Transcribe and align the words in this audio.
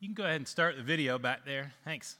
You 0.00 0.08
can 0.08 0.14
go 0.14 0.24
ahead 0.24 0.36
and 0.36 0.48
start 0.48 0.78
the 0.78 0.82
video 0.82 1.18
back 1.18 1.44
there. 1.44 1.74
Thanks. 1.84 2.16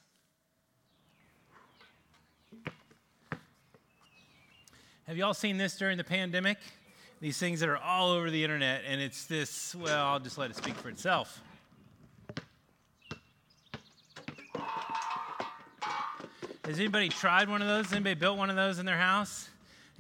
Have 5.07 5.17
you 5.17 5.25
all 5.25 5.33
seen 5.33 5.57
this 5.57 5.79
during 5.79 5.97
the 5.97 6.05
pandemic? 6.05 6.59
These 7.23 7.39
things 7.39 7.59
that 7.61 7.71
are 7.71 7.79
all 7.79 8.11
over 8.11 8.31
the 8.31 8.45
internet, 8.45 8.83
and 8.87 9.01
it's 9.01 9.25
this, 9.25 9.75
well, 9.75 10.07
I'll 10.07 10.21
just 10.21 10.37
let 10.37 10.51
it 10.51 10.57
speak 10.57 10.75
for 10.75 10.91
itself. 10.91 11.41
Has 16.67 16.79
anybody 16.79 17.09
tried 17.09 17.49
one 17.49 17.63
of 17.63 17.69
those? 17.69 17.91
Anybody 17.93 18.15
built 18.15 18.37
one 18.37 18.51
of 18.51 18.57
those 18.57 18.79
in 18.79 18.85
their 18.85 18.99
house? 18.99 19.49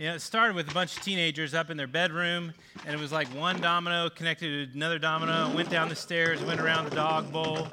You 0.01 0.07
know, 0.07 0.14
it 0.14 0.23
started 0.23 0.57
with 0.57 0.71
a 0.71 0.73
bunch 0.73 0.96
of 0.96 1.03
teenagers 1.03 1.53
up 1.53 1.69
in 1.69 1.77
their 1.77 1.87
bedroom, 1.87 2.55
and 2.87 2.95
it 2.95 2.98
was 2.98 3.12
like 3.12 3.29
one 3.35 3.61
domino 3.61 4.09
connected 4.09 4.73
to 4.73 4.75
another 4.75 4.98
domino, 4.98 5.55
went 5.55 5.69
down 5.69 5.91
the 5.91 5.95
stairs, 5.95 6.43
went 6.43 6.59
around 6.59 6.89
the 6.89 6.96
dog 6.96 7.30
bowl. 7.30 7.69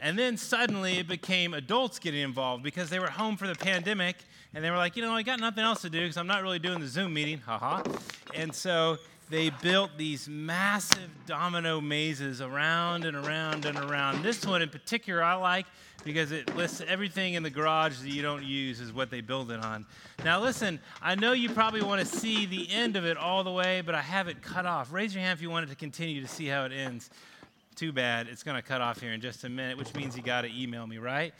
And 0.00 0.18
then 0.18 0.36
suddenly 0.36 0.98
it 0.98 1.06
became 1.06 1.54
adults 1.54 2.00
getting 2.00 2.22
involved 2.22 2.64
because 2.64 2.90
they 2.90 2.98
were 2.98 3.10
home 3.10 3.36
for 3.36 3.46
the 3.46 3.54
pandemic 3.54 4.16
and 4.54 4.64
they 4.64 4.72
were 4.72 4.76
like, 4.76 4.96
you 4.96 5.04
know, 5.04 5.12
I 5.12 5.22
got 5.22 5.38
nothing 5.38 5.62
else 5.62 5.82
to 5.82 5.88
do 5.88 6.00
because 6.00 6.16
I'm 6.16 6.26
not 6.26 6.42
really 6.42 6.58
doing 6.58 6.80
the 6.80 6.88
Zoom 6.88 7.14
meeting, 7.14 7.38
haha. 7.38 7.84
And 8.34 8.52
so 8.52 8.96
they 9.30 9.50
built 9.50 9.92
these 9.96 10.28
massive 10.28 11.10
domino 11.26 11.80
mazes 11.80 12.40
around 12.40 13.04
and 13.04 13.16
around 13.16 13.66
and 13.66 13.78
around. 13.78 14.24
This 14.24 14.44
one 14.44 14.62
in 14.62 14.68
particular 14.68 15.22
I 15.22 15.34
like 15.34 15.66
because 16.04 16.32
it 16.32 16.54
lists 16.56 16.82
everything 16.86 17.34
in 17.34 17.42
the 17.42 17.50
garage 17.50 17.98
that 17.98 18.10
you 18.10 18.22
don't 18.22 18.44
use 18.44 18.80
is 18.80 18.92
what 18.92 19.10
they 19.10 19.20
build 19.20 19.50
it 19.50 19.64
on. 19.64 19.86
Now 20.24 20.40
listen, 20.40 20.80
I 21.00 21.14
know 21.14 21.32
you 21.32 21.50
probably 21.50 21.82
want 21.82 22.00
to 22.00 22.06
see 22.06 22.46
the 22.46 22.68
end 22.70 22.96
of 22.96 23.04
it 23.04 23.16
all 23.16 23.44
the 23.44 23.52
way, 23.52 23.82
but 23.84 23.94
I 23.94 24.00
have 24.00 24.28
it 24.28 24.42
cut 24.42 24.66
off. 24.66 24.92
Raise 24.92 25.14
your 25.14 25.22
hand 25.22 25.36
if 25.38 25.42
you 25.42 25.50
wanted 25.50 25.68
to 25.70 25.76
continue 25.76 26.20
to 26.20 26.28
see 26.28 26.46
how 26.46 26.64
it 26.64 26.72
ends. 26.72 27.10
Too 27.74 27.92
bad. 27.92 28.28
It's 28.28 28.42
going 28.42 28.56
to 28.56 28.62
cut 28.62 28.80
off 28.80 29.00
here 29.00 29.12
in 29.12 29.20
just 29.20 29.44
a 29.44 29.48
minute, 29.48 29.78
which 29.78 29.94
means 29.94 30.16
you 30.16 30.22
got 30.22 30.42
to 30.42 30.50
email 30.52 30.86
me, 30.86 30.98
right? 30.98 31.32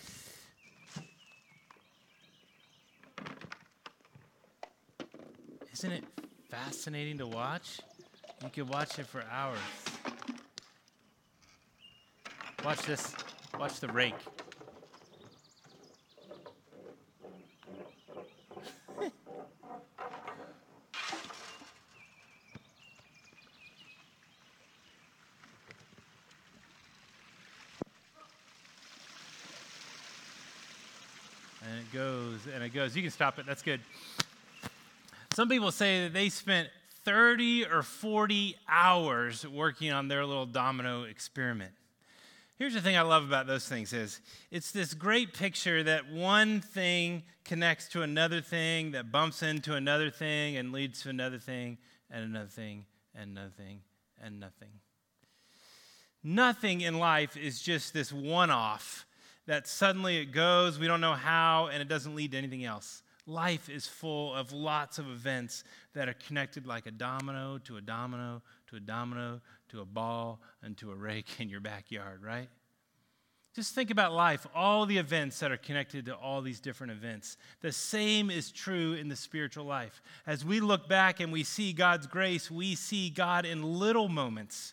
Isn't 5.73 5.93
it 5.93 6.05
fascinating 6.49 7.19
to 7.19 7.27
watch? 7.27 7.81
You 8.43 8.51
could 8.51 8.69
watch 8.69 8.99
it 8.99 9.07
for 9.07 9.25
hours. 9.31 9.59
Watch 12.65 12.83
this. 12.83 13.15
Watch 13.59 13.81
the 13.81 13.89
rake. 13.89 14.15
And 31.73 31.81
it 31.81 31.93
goes 31.93 32.41
and 32.55 32.63
it 32.63 32.75
goes. 32.75 32.95
You 32.95 33.03
can 33.03 33.11
stop 33.11 33.39
it. 33.39 33.47
That's 33.47 33.63
good. 33.63 33.81
Some 35.35 35.49
people 35.49 35.71
say 35.73 36.05
that 36.05 36.13
they 36.13 36.29
spent 36.29 36.69
30 37.05 37.67
or 37.67 37.83
40 37.83 38.57
hours 38.69 39.47
working 39.47 39.91
on 39.91 40.09
their 40.09 40.27
little 40.27 40.47
domino 40.47 41.05
experiment. 41.05 41.73
Here's 42.59 42.75
the 42.75 42.81
thing 42.81 42.97
I 42.97 43.03
love 43.03 43.25
about 43.25 43.47
those 43.47 43.67
things 43.67 43.93
is 43.93 44.21
it's 44.51 44.71
this 44.71 44.95
great 44.95 45.33
picture 45.33 45.83
that 45.83 46.13
one 46.13 46.61
thing 46.61 47.23
connects 47.45 47.89
to 47.89 48.03
another 48.03 48.41
thing 48.41 48.93
that 48.93 49.11
bumps 49.11 49.43
into 49.43 49.75
another 49.75 50.11
thing 50.11 50.57
and 50.59 50.71
leads 50.71 51.03
to 51.03 51.09
another 51.09 51.39
thing 51.39 51.79
and 52.11 52.25
another 52.25 52.49
thing 52.49 52.85
and 53.15 53.31
another 53.31 53.53
thing 53.57 53.81
and 54.23 54.39
nothing. 54.39 54.69
Nothing 56.23 56.83
in 56.83 56.99
life 56.99 57.37
is 57.37 57.61
just 57.61 57.95
this 57.95 58.13
one 58.13 58.51
off 58.51 59.07
that 59.47 59.67
suddenly 59.67 60.19
it 60.19 60.27
goes, 60.27 60.79
we 60.79 60.87
don't 60.87 61.01
know 61.01 61.15
how, 61.15 61.69
and 61.73 61.83
it 61.83 61.89
doesn't 61.89 62.15
lead 62.15 62.33
to 62.33 62.39
anything 62.39 62.65
else. 62.65 63.03
Life 63.27 63.69
is 63.69 63.87
full 63.87 64.35
of 64.35 64.53
lots 64.53 64.99
of 64.99 65.09
events 65.09 65.65
that 65.95 66.09
are 66.09 66.15
connected 66.15 66.67
like 66.67 66.87
a 66.87 66.91
domino 66.91 67.59
to 67.65 67.77
a 67.77 67.81
domino 67.81 68.43
to 68.69 68.77
a 68.77 68.81
domino 68.81 69.41
to 69.69 69.81
a 69.81 69.85
ball 69.85 70.41
and 70.63 70.77
to 70.79 70.91
a 70.91 70.95
rake 70.95 71.29
in 71.41 71.49
your 71.49 71.61
backyard, 71.61 72.23
right? 72.23 72.49
Just 73.55 73.75
think 73.75 73.91
about 73.91 74.15
life, 74.15 74.47
all 74.55 74.87
the 74.87 74.97
events 74.97 75.41
that 75.41 75.53
are 75.53 75.59
connected 75.59 76.07
to 76.07 76.15
all 76.15 76.41
these 76.41 76.59
different 76.59 76.93
events. 76.93 77.37
The 77.61 77.71
same 77.71 78.31
is 78.31 78.51
true 78.51 78.95
in 78.95 79.09
the 79.09 79.17
spiritual 79.17 79.67
life. 79.67 80.01
As 80.27 80.43
we 80.43 80.61
look 80.61 80.89
back 80.89 81.21
and 81.21 81.31
we 81.31 81.45
see 81.45 81.75
God's 81.75 82.07
grace, 82.07 82.51
we 82.51 82.75
see 82.75 83.11
God 83.11 83.45
in 83.45 83.63
little 83.63 84.09
moments 84.09 84.73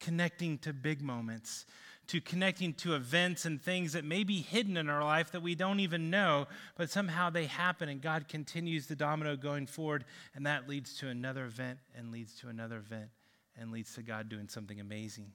connecting 0.00 0.58
to 0.58 0.72
big 0.72 1.02
moments 1.02 1.66
to 2.08 2.20
connecting 2.20 2.72
to 2.74 2.94
events 2.94 3.44
and 3.44 3.60
things 3.60 3.92
that 3.92 4.04
may 4.04 4.24
be 4.24 4.40
hidden 4.40 4.76
in 4.76 4.88
our 4.88 5.04
life 5.04 5.32
that 5.32 5.42
we 5.42 5.54
don't 5.54 5.80
even 5.80 6.10
know, 6.10 6.46
but 6.76 6.90
somehow 6.90 7.30
they 7.30 7.46
happen 7.46 7.88
and 7.88 8.00
God 8.00 8.28
continues 8.28 8.86
the 8.86 8.96
domino 8.96 9.36
going 9.36 9.66
forward, 9.66 10.04
and 10.34 10.46
that 10.46 10.68
leads 10.68 10.96
to 10.98 11.08
another 11.08 11.44
event 11.44 11.78
and 11.96 12.12
leads 12.12 12.34
to 12.40 12.48
another 12.48 12.78
event 12.78 13.10
and 13.58 13.72
leads 13.72 13.94
to 13.94 14.02
God 14.02 14.28
doing 14.28 14.48
something 14.48 14.80
amazing. 14.80 15.32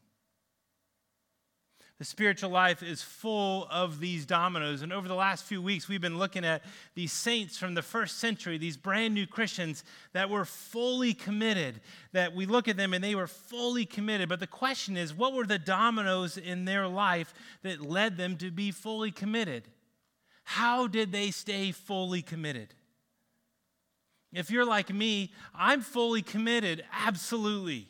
The 2.01 2.06
spiritual 2.06 2.50
life 2.50 2.81
is 2.81 3.03
full 3.03 3.67
of 3.69 4.00
these 4.00 4.25
dominoes. 4.25 4.81
And 4.81 4.91
over 4.91 5.07
the 5.07 5.13
last 5.13 5.44
few 5.44 5.62
weeks, 5.62 5.88
we've 5.88 6.01
been 6.01 6.17
looking 6.17 6.44
at 6.44 6.63
these 6.95 7.13
saints 7.13 7.59
from 7.59 7.75
the 7.75 7.84
first 7.84 8.17
century, 8.17 8.57
these 8.57 8.75
brand 8.75 9.13
new 9.13 9.28
Christians 9.28 9.84
that 10.13 10.28
were 10.28 10.44
fully 10.44 11.13
committed. 11.13 11.79
That 12.13 12.34
we 12.34 12.47
look 12.47 12.67
at 12.67 12.75
them 12.75 12.95
and 12.95 13.03
they 13.03 13.13
were 13.13 13.28
fully 13.28 13.85
committed. 13.85 14.29
But 14.29 14.40
the 14.40 14.47
question 14.47 14.97
is, 14.97 15.13
what 15.13 15.34
were 15.34 15.45
the 15.45 15.59
dominoes 15.59 16.40
in 16.40 16.66
their 16.66 16.88
life 16.88 17.35
that 17.61 17.81
led 17.81 18.17
them 18.17 18.35
to 18.38 18.50
be 18.50 18.72
fully 18.72 19.11
committed? 19.11 19.67
How 20.44 20.88
did 20.88 21.11
they 21.11 21.29
stay 21.29 21.72
fully 21.72 22.23
committed? 22.23 22.73
If 24.34 24.50
you're 24.50 24.66
like 24.66 24.91
me, 24.91 25.34
I'm 25.53 25.81
fully 25.81 26.23
committed, 26.23 26.84
absolutely, 26.91 27.90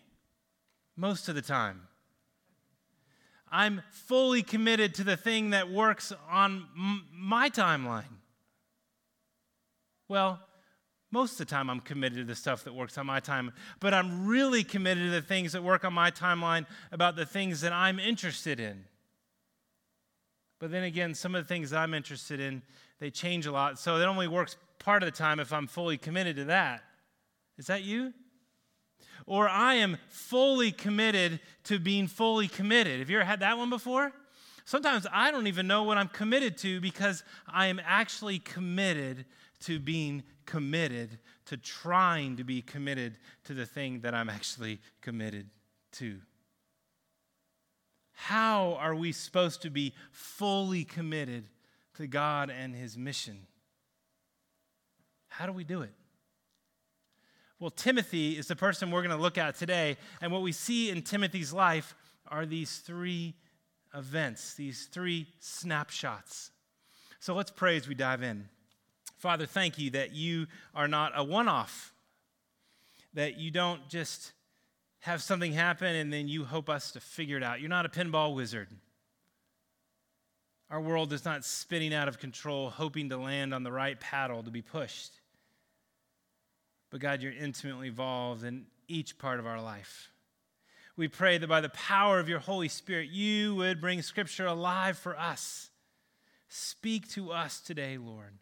most 0.98 1.30
of 1.30 1.36
the 1.36 1.42
time. 1.42 1.84
I'm 3.52 3.82
fully 3.92 4.44
committed 4.44 4.96
to 4.96 5.04
the 5.04 5.18
thing 5.18 5.50
that 5.50 5.70
works 5.70 6.14
on 6.30 6.68
m- 6.78 7.06
my 7.14 7.50
timeline. 7.50 8.06
Well, 10.08 10.40
most 11.12 11.34
of 11.34 11.38
the 11.40 11.46
time 11.46 11.70
I'm 11.70 11.82
committed 11.82 12.20
to 12.20 12.24
the 12.24 12.36
stuff 12.36 12.64
that 12.64 12.74
works 12.74 12.98
on 12.98 13.06
my 13.06 13.20
time, 13.20 13.52
but 13.82 13.94
I'm 13.94 14.26
really 14.26 14.64
committed 14.64 15.04
to 15.04 15.10
the 15.10 15.22
things 15.22 15.52
that 15.52 15.64
work 15.64 15.84
on 15.84 15.94
my 15.94 16.10
timeline 16.10 16.66
about 16.92 17.18
the 17.18 17.26
things 17.26 17.62
that 17.62 17.74
I'm 17.74 18.00
interested 18.00 18.60
in. 18.60 18.86
But 20.60 20.72
then 20.72 20.84
again, 20.84 21.14
some 21.14 21.36
of 21.36 21.44
the 21.44 21.48
things 21.48 21.74
I'm 21.74 21.94
interested 21.94 22.40
in, 22.40 22.62
they 23.00 23.10
change 23.10 23.46
a 23.46 23.52
lot. 23.52 23.80
So 23.80 23.98
it 23.98 24.06
only 24.06 24.28
works 24.28 24.56
part 24.80 25.04
of 25.04 25.08
the 25.08 25.18
time 25.18 25.40
if 25.40 25.52
I'm 25.52 25.68
fully 25.68 25.98
committed 25.98 26.38
to 26.38 26.46
that. 26.46 26.84
Is 27.58 27.68
that 27.68 27.84
you? 27.84 28.14
Or 29.26 29.48
I 29.48 29.76
am 29.76 29.98
fully 30.08 30.72
committed 30.72 31.40
to 31.66 31.80
being 31.80 32.08
fully 32.08 32.48
committed. 32.48 33.00
Have 33.00 33.10
you 33.10 33.18
ever 33.18 33.26
had 33.26 33.42
that 33.42 33.58
one 33.58 33.70
before? 33.70 34.12
Sometimes 34.66 35.08
I 35.12 35.32
don't 35.32 35.48
even 35.48 35.68
know 35.68 35.84
what 35.84 35.98
I'm 35.98 36.08
committed 36.08 36.58
to 36.60 36.80
because 36.80 37.24
I 37.48 37.68
am 37.68 37.82
actually 37.84 38.40
committed 38.40 39.26
to 39.62 39.80
being 39.80 40.24
committed, 40.46 41.20
to 41.46 41.58
trying 41.58 42.38
to 42.38 42.44
be 42.44 42.62
committed 42.62 43.18
to 43.46 43.54
the 43.54 43.66
thing 43.66 44.02
that 44.02 44.14
I'm 44.14 44.30
actually 44.30 44.80
committed 45.02 45.50
to. 45.94 46.20
How 48.14 48.76
are 48.76 48.96
we 48.96 49.12
supposed 49.12 49.62
to 49.64 49.70
be 49.70 49.94
fully 50.12 50.84
committed 50.84 51.46
to 51.96 52.08
God 52.08 52.50
and 52.50 52.76
His 52.76 52.98
mission? 52.98 53.48
How 55.28 55.46
do 55.46 55.52
we 55.52 55.64
do 55.64 55.82
it? 55.82 55.94
Well, 57.62 57.70
Timothy 57.70 58.40
is 58.40 58.48
the 58.48 58.56
person 58.56 58.90
we're 58.90 59.04
going 59.04 59.16
to 59.16 59.22
look 59.22 59.38
at 59.38 59.56
today. 59.56 59.98
And 60.20 60.32
what 60.32 60.42
we 60.42 60.52
see 60.52 60.90
in 60.90 61.04
Timothy's 61.04 61.54
life 61.54 61.94
are 62.28 62.48
these 62.48 62.80
three 62.80 63.36
events, 63.94 64.56
these 64.56 64.88
three 64.88 65.28
snapshots. 65.40 66.50
So 67.20 67.36
let's 67.36 67.52
pray 67.52 67.78
as 67.78 67.88
we 67.88 67.94
dive 67.94 68.24
in. 68.24 68.50
Father, 69.20 69.46
thank 69.46 69.78
you 69.78 69.92
that 69.92 70.12
you 70.12 70.48
are 70.74 70.88
not 70.88 71.12
a 71.16 71.24
one 71.24 71.48
off, 71.48 71.94
that 73.14 73.38
you 73.38 73.52
don't 73.52 73.88
just 73.90 74.32
have 75.02 75.22
something 75.22 75.54
happen 75.54 75.96
and 75.96 76.12
then 76.12 76.28
you 76.28 76.46
hope 76.46 76.68
us 76.68 76.90
to 76.94 77.00
figure 77.00 77.38
it 77.38 77.44
out. 77.44 77.60
You're 77.60 77.70
not 77.70 77.86
a 77.86 77.90
pinball 77.90 78.34
wizard. 78.34 78.70
Our 80.72 80.82
world 80.82 81.14
is 81.14 81.26
not 81.26 81.46
spinning 81.46 81.94
out 81.94 82.08
of 82.08 82.18
control, 82.18 82.72
hoping 82.72 83.10
to 83.10 83.18
land 83.18 83.54
on 83.54 83.62
the 83.62 83.72
right 83.72 84.00
paddle 84.00 84.42
to 84.42 84.50
be 84.50 84.64
pushed. 84.64 85.21
But 86.92 87.00
God, 87.00 87.22
you're 87.22 87.32
intimately 87.32 87.88
involved 87.88 88.44
in 88.44 88.66
each 88.88 89.18
part 89.18 89.40
of 89.40 89.48
our 89.48 89.62
life. 89.62 90.12
We 90.98 91.08
pray 91.08 91.38
that 91.38 91.48
by 91.48 91.62
the 91.62 91.70
power 91.70 92.20
of 92.20 92.28
your 92.28 92.40
Holy 92.40 92.68
Spirit, 92.68 93.10
you 93.10 93.56
would 93.56 93.80
bring 93.80 94.02
Scripture 94.02 94.46
alive 94.46 94.98
for 94.98 95.18
us. 95.18 95.70
Speak 96.50 97.10
to 97.12 97.32
us 97.32 97.62
today, 97.62 97.98
Lord, 97.98 98.34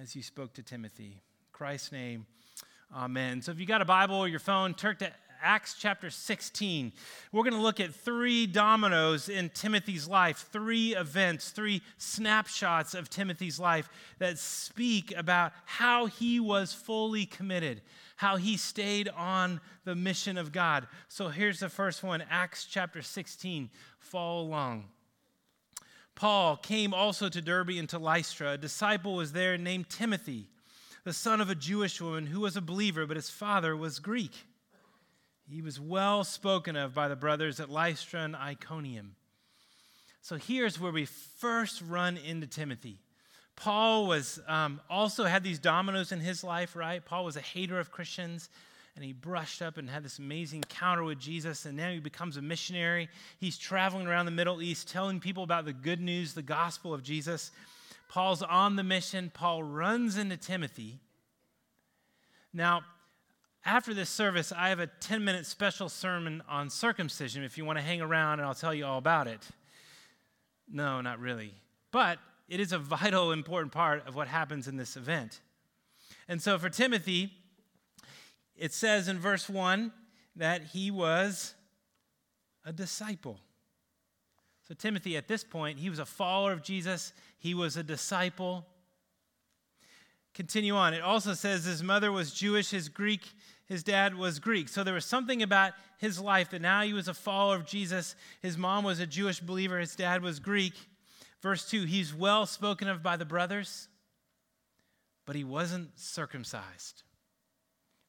as 0.00 0.14
you 0.14 0.22
spoke 0.22 0.54
to 0.54 0.62
Timothy. 0.62 1.20
In 1.40 1.48
Christ's 1.50 1.90
name, 1.90 2.26
amen. 2.94 3.42
So 3.42 3.50
if 3.50 3.58
you 3.58 3.66
got 3.66 3.82
a 3.82 3.84
Bible 3.84 4.14
or 4.14 4.28
your 4.28 4.38
phone, 4.38 4.72
turn 4.72 4.96
to 4.98 5.12
Acts 5.42 5.74
chapter 5.78 6.08
16. 6.08 6.92
We're 7.32 7.42
going 7.42 7.54
to 7.54 7.60
look 7.60 7.80
at 7.80 7.94
three 7.94 8.46
dominoes 8.46 9.28
in 9.28 9.50
Timothy's 9.50 10.08
life, 10.08 10.48
three 10.52 10.94
events, 10.94 11.50
three 11.50 11.82
snapshots 11.98 12.94
of 12.94 13.10
Timothy's 13.10 13.58
life 13.58 13.88
that 14.18 14.38
speak 14.38 15.12
about 15.16 15.52
how 15.64 16.06
he 16.06 16.40
was 16.40 16.72
fully 16.72 17.26
committed, 17.26 17.82
how 18.16 18.36
he 18.36 18.56
stayed 18.56 19.08
on 19.08 19.60
the 19.84 19.94
mission 19.94 20.38
of 20.38 20.52
God. 20.52 20.86
So 21.08 21.28
here's 21.28 21.60
the 21.60 21.68
first 21.68 22.02
one 22.02 22.22
Acts 22.30 22.64
chapter 22.64 23.02
16. 23.02 23.68
Follow 23.98 24.42
along. 24.42 24.84
Paul 26.14 26.56
came 26.56 26.94
also 26.94 27.28
to 27.28 27.42
Derbe 27.42 27.70
and 27.70 27.88
to 27.88 27.98
Lystra. 27.98 28.52
A 28.52 28.58
disciple 28.58 29.14
was 29.14 29.32
there 29.32 29.58
named 29.58 29.88
Timothy 29.88 30.48
the 31.04 31.12
son 31.12 31.40
of 31.40 31.50
a 31.50 31.54
Jewish 31.54 32.00
woman 32.00 32.26
who 32.26 32.40
was 32.40 32.56
a 32.56 32.60
believer, 32.60 33.06
but 33.06 33.16
his 33.16 33.30
father 33.30 33.76
was 33.76 33.98
Greek. 33.98 34.46
He 35.52 35.60
was 35.60 35.78
well 35.78 36.24
spoken 36.24 36.76
of 36.76 36.94
by 36.94 37.08
the 37.08 37.16
brothers 37.16 37.60
at 37.60 37.68
Lystra 37.68 38.20
and 38.20 38.34
Iconium. 38.34 39.16
So 40.22 40.36
here's 40.36 40.80
where 40.80 40.92
we 40.92 41.04
first 41.04 41.82
run 41.86 42.16
into 42.16 42.46
Timothy. 42.46 43.00
Paul 43.54 44.06
was 44.06 44.40
um, 44.48 44.80
also 44.88 45.24
had 45.24 45.44
these 45.44 45.58
dominoes 45.58 46.10
in 46.10 46.20
his 46.20 46.42
life, 46.42 46.74
right? 46.74 47.04
Paul 47.04 47.26
was 47.26 47.36
a 47.36 47.42
hater 47.42 47.78
of 47.78 47.90
Christians, 47.90 48.48
and 48.96 49.04
he 49.04 49.12
brushed 49.12 49.60
up 49.60 49.76
and 49.76 49.90
had 49.90 50.02
this 50.02 50.18
amazing 50.18 50.60
encounter 50.60 51.04
with 51.04 51.18
Jesus, 51.18 51.66
and 51.66 51.76
now 51.76 51.90
he 51.90 51.98
becomes 51.98 52.38
a 52.38 52.42
missionary. 52.42 53.10
He's 53.38 53.58
traveling 53.58 54.06
around 54.06 54.24
the 54.24 54.32
Middle 54.32 54.62
East, 54.62 54.88
telling 54.88 55.20
people 55.20 55.42
about 55.42 55.66
the 55.66 55.74
good 55.74 56.00
news, 56.00 56.32
the 56.32 56.40
gospel 56.40 56.94
of 56.94 57.02
Jesus. 57.02 57.50
Paul's 58.08 58.42
on 58.42 58.76
the 58.76 58.82
mission. 58.82 59.30
Paul 59.34 59.62
runs 59.64 60.16
into 60.16 60.38
Timothy. 60.38 61.00
Now, 62.54 62.84
after 63.64 63.94
this 63.94 64.10
service, 64.10 64.52
I 64.52 64.70
have 64.70 64.80
a 64.80 64.86
10 64.86 65.24
minute 65.24 65.46
special 65.46 65.88
sermon 65.88 66.42
on 66.48 66.68
circumcision 66.70 67.44
if 67.44 67.56
you 67.56 67.64
want 67.64 67.78
to 67.78 67.84
hang 67.84 68.00
around 68.00 68.40
and 68.40 68.46
I'll 68.46 68.54
tell 68.54 68.74
you 68.74 68.84
all 68.84 68.98
about 68.98 69.26
it. 69.26 69.46
No, 70.70 71.00
not 71.00 71.20
really. 71.20 71.54
But 71.90 72.18
it 72.48 72.60
is 72.60 72.72
a 72.72 72.78
vital, 72.78 73.32
important 73.32 73.72
part 73.72 74.06
of 74.06 74.14
what 74.14 74.28
happens 74.28 74.68
in 74.68 74.76
this 74.76 74.96
event. 74.96 75.40
And 76.28 76.40
so 76.40 76.58
for 76.58 76.68
Timothy, 76.68 77.30
it 78.56 78.72
says 78.72 79.08
in 79.08 79.18
verse 79.18 79.48
1 79.48 79.92
that 80.36 80.62
he 80.72 80.90
was 80.90 81.54
a 82.64 82.72
disciple. 82.72 83.38
So, 84.68 84.74
Timothy, 84.74 85.16
at 85.16 85.28
this 85.28 85.44
point, 85.44 85.78
he 85.78 85.90
was 85.90 85.98
a 85.98 86.06
follower 86.06 86.52
of 86.52 86.62
Jesus, 86.62 87.12
he 87.38 87.54
was 87.54 87.76
a 87.76 87.82
disciple. 87.82 88.66
Continue 90.34 90.74
on. 90.74 90.94
It 90.94 91.02
also 91.02 91.34
says 91.34 91.64
his 91.64 91.82
mother 91.82 92.10
was 92.10 92.32
Jewish, 92.32 92.70
his 92.70 92.88
Greek, 92.88 93.32
his 93.66 93.82
dad 93.82 94.14
was 94.14 94.38
Greek. 94.38 94.68
So 94.68 94.82
there 94.82 94.94
was 94.94 95.04
something 95.04 95.42
about 95.42 95.72
his 95.98 96.18
life 96.18 96.50
that 96.50 96.62
now 96.62 96.82
he 96.82 96.92
was 96.92 97.08
a 97.08 97.14
follower 97.14 97.56
of 97.56 97.66
Jesus. 97.66 98.16
His 98.40 98.56
mom 98.56 98.84
was 98.84 98.98
a 98.98 99.06
Jewish 99.06 99.40
believer, 99.40 99.78
his 99.78 99.94
dad 99.94 100.22
was 100.22 100.40
Greek. 100.40 100.74
Verse 101.42 101.68
2 101.68 101.84
he's 101.84 102.14
well 102.14 102.46
spoken 102.46 102.88
of 102.88 103.02
by 103.02 103.16
the 103.16 103.24
brothers, 103.24 103.88
but 105.26 105.36
he 105.36 105.44
wasn't 105.44 105.98
circumcised. 105.98 107.02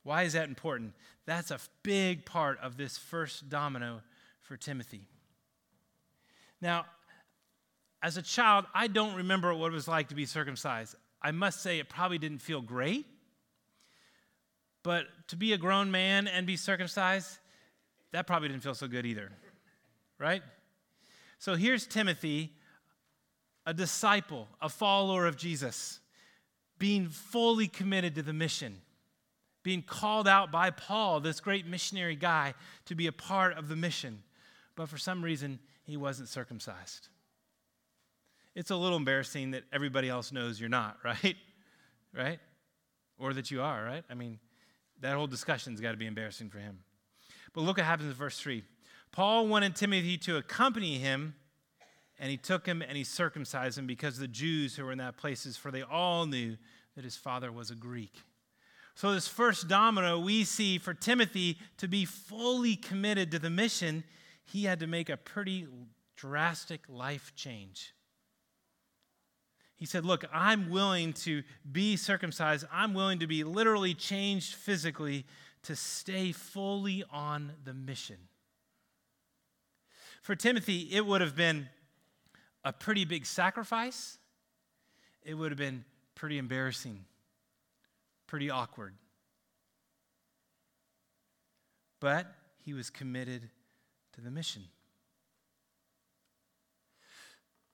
Why 0.04 0.24
is 0.24 0.34
that 0.34 0.48
important? 0.48 0.94
That's 1.26 1.52
a 1.52 1.60
big 1.82 2.26
part 2.26 2.60
of 2.60 2.78
this 2.78 2.98
first 2.98 3.50
domino 3.50 4.02
for 4.42 4.58
Timothy. 4.58 5.08
Now, 6.62 6.86
as 8.02 8.18
a 8.18 8.22
child, 8.22 8.66
I 8.74 8.88
don't 8.88 9.16
remember 9.16 9.54
what 9.54 9.72
it 9.72 9.76
was 9.76 9.88
like 9.88 10.10
to 10.10 10.16
be 10.16 10.26
circumcised. 10.26 10.96
I 11.24 11.32
must 11.32 11.62
say, 11.62 11.80
it 11.80 11.90
probably 11.90 12.18
didn't 12.18 12.40
feel 12.40 12.62
great. 12.62 13.06
But 14.84 15.06
to 15.30 15.38
be 15.38 15.54
a 15.54 15.58
grown 15.58 15.90
man 15.92 16.28
and 16.28 16.46
be 16.46 16.58
circumcised, 16.58 17.38
that 18.12 18.28
probably 18.28 18.50
didn't 18.50 18.64
feel 18.64 18.76
so 18.76 18.88
good 18.88 19.06
either. 19.06 19.32
Right? 20.20 20.44
So 21.40 21.56
here's 21.56 21.88
Timothy, 21.88 22.54
a 23.66 23.74
disciple, 23.74 24.48
a 24.62 24.70
follower 24.70 25.26
of 25.26 25.38
Jesus, 25.38 26.00
being 26.78 27.08
fully 27.08 27.68
committed 27.68 28.16
to 28.16 28.22
the 28.22 28.34
mission, 28.34 28.82
being 29.64 29.82
called 29.82 30.28
out 30.28 30.52
by 30.52 30.70
Paul, 30.70 31.22
this 31.22 31.40
great 31.40 31.66
missionary 31.66 32.18
guy, 32.18 32.54
to 32.86 32.96
be 32.96 33.08
a 33.08 33.12
part 33.14 33.58
of 33.58 33.70
the 33.70 33.76
mission. 33.76 34.22
But 34.76 34.90
for 34.90 34.98
some 34.98 35.24
reason, 35.24 35.60
he 35.84 35.96
wasn't 35.96 36.28
circumcised. 36.28 37.08
It's 38.56 38.72
a 38.72 38.76
little 38.76 38.98
embarrassing 38.98 39.52
that 39.52 39.64
everybody 39.72 40.10
else 40.10 40.32
knows 40.32 40.60
you're 40.60 40.70
not, 40.70 40.98
right? 41.04 41.36
right? 42.14 42.40
Or 43.18 43.34
that 43.34 43.52
you 43.52 43.62
are, 43.62 43.84
right? 43.84 44.04
I 44.10 44.14
mean, 44.14 44.40
that 45.02 45.16
whole 45.16 45.28
discussion's 45.28 45.82
got 45.82 45.92
to 45.92 45.98
be 45.98 46.06
embarrassing 46.06 46.50
for 46.50 46.60
him. 46.60 46.80
But 47.54 47.62
look 47.62 47.78
what 47.78 47.86
happens 47.86 48.10
in 48.10 48.16
verse 48.16 48.40
3. 48.40 48.64
Paul 49.12 49.48
wanted 49.48 49.76
Timothy 49.76 50.18
to 50.20 50.38
accompany 50.38 50.98
him, 50.98 51.36
and 52.20 52.32
he 52.32 52.38
took 52.38 52.66
him 52.66 52.82
and 52.82 52.98
he 52.98 53.04
circumcised 53.04 53.78
him 53.78 53.86
because 53.86 54.18
the 54.18 54.28
Jews 54.28 54.76
who 54.76 54.86
were 54.86 54.92
in 54.92 54.98
that 54.98 55.18
places, 55.18 55.58
for 55.58 55.72
they 55.72 55.84
all 55.84 56.26
knew 56.26 56.58
that 56.96 57.04
his 57.04 57.16
father 57.16 57.52
was 57.52 57.70
a 57.70 57.76
Greek. 57.76 58.16
So, 58.96 59.12
this 59.12 59.28
first 59.28 59.68
domino 59.68 60.20
we 60.20 60.44
see 60.44 60.78
for 60.78 60.94
Timothy 60.94 61.58
to 61.78 61.88
be 61.88 62.06
fully 62.06 62.76
committed 62.76 63.32
to 63.32 63.40
the 63.40 63.50
mission 63.50 64.04
he 64.46 64.66
had 64.66 64.80
to 64.82 64.88
make 64.88 65.10
a 65.10 65.18
pretty 65.18 65.68
drastic 66.16 66.82
life 66.88 67.34
change. 67.36 67.94
He 69.84 69.88
said, 69.88 70.06
Look, 70.06 70.24
I'm 70.32 70.70
willing 70.70 71.12
to 71.24 71.44
be 71.70 71.98
circumcised. 71.98 72.66
I'm 72.72 72.94
willing 72.94 73.20
to 73.20 73.28
be 73.28 73.44
literally 73.44 73.94
changed 73.94 74.56
physically 74.56 75.26
to 75.64 75.76
stay 75.76 76.32
fully 76.32 77.04
on 77.12 77.52
the 77.66 77.74
mission. 77.74 78.16
For 80.22 80.38
Timothy, 80.38 80.88
it 80.90 81.06
would 81.06 81.20
have 81.20 81.36
been 81.36 81.68
a 82.64 82.72
pretty 82.72 83.04
big 83.04 83.26
sacrifice. 83.26 84.18
It 85.22 85.34
would 85.34 85.52
have 85.52 85.58
been 85.58 85.84
pretty 86.16 86.38
embarrassing, 86.38 87.04
pretty 88.26 88.50
awkward. 88.50 88.94
But 92.00 92.34
he 92.62 92.74
was 92.74 92.90
committed 92.90 93.50
to 94.14 94.22
the 94.22 94.32
mission. 94.32 94.64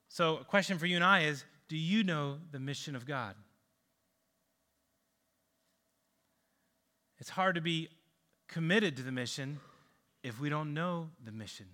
So, 0.08 0.38
a 0.38 0.44
question 0.44 0.80
for 0.80 0.88
you 0.88 0.96
and 0.96 1.06
I 1.06 1.26
is 1.26 1.46
Do 1.70 1.78
you 1.78 2.04
know 2.04 2.40
the 2.52 2.60
mission 2.60 2.96
of 2.96 3.06
God? 3.06 3.36
It's 7.20 7.30
hard 7.30 7.56
to 7.56 7.62
be 7.62 7.90
committed 8.48 8.98
to 8.98 9.04
the 9.04 9.12
mission 9.12 9.60
if 10.24 10.40
we 10.40 10.50
don't 10.50 10.74
know 10.74 11.10
the 11.24 11.32
mission. 11.32 11.68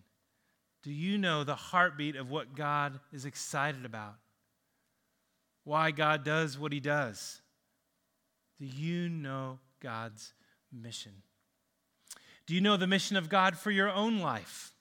Do 0.84 0.92
you 0.92 1.18
know 1.18 1.44
the 1.44 1.56
heartbeat 1.56 2.16
of 2.16 2.30
what 2.30 2.56
God 2.56 3.00
is 3.12 3.26
excited 3.26 3.86
about? 3.86 4.16
Why 5.64 5.92
God 5.92 6.24
does 6.24 6.60
what 6.60 6.74
he 6.74 6.80
does? 6.80 7.42
Do 8.60 8.66
you 8.66 9.10
know 9.10 9.60
God's 9.80 10.34
mission? 10.72 11.12
Do 12.46 12.54
you 12.54 12.62
know 12.62 12.78
the 12.78 12.86
mission 12.86 13.18
of 13.18 13.30
God 13.30 13.58
for 13.58 13.72
your 13.72 13.90
own 13.90 14.20
life? 14.20 14.74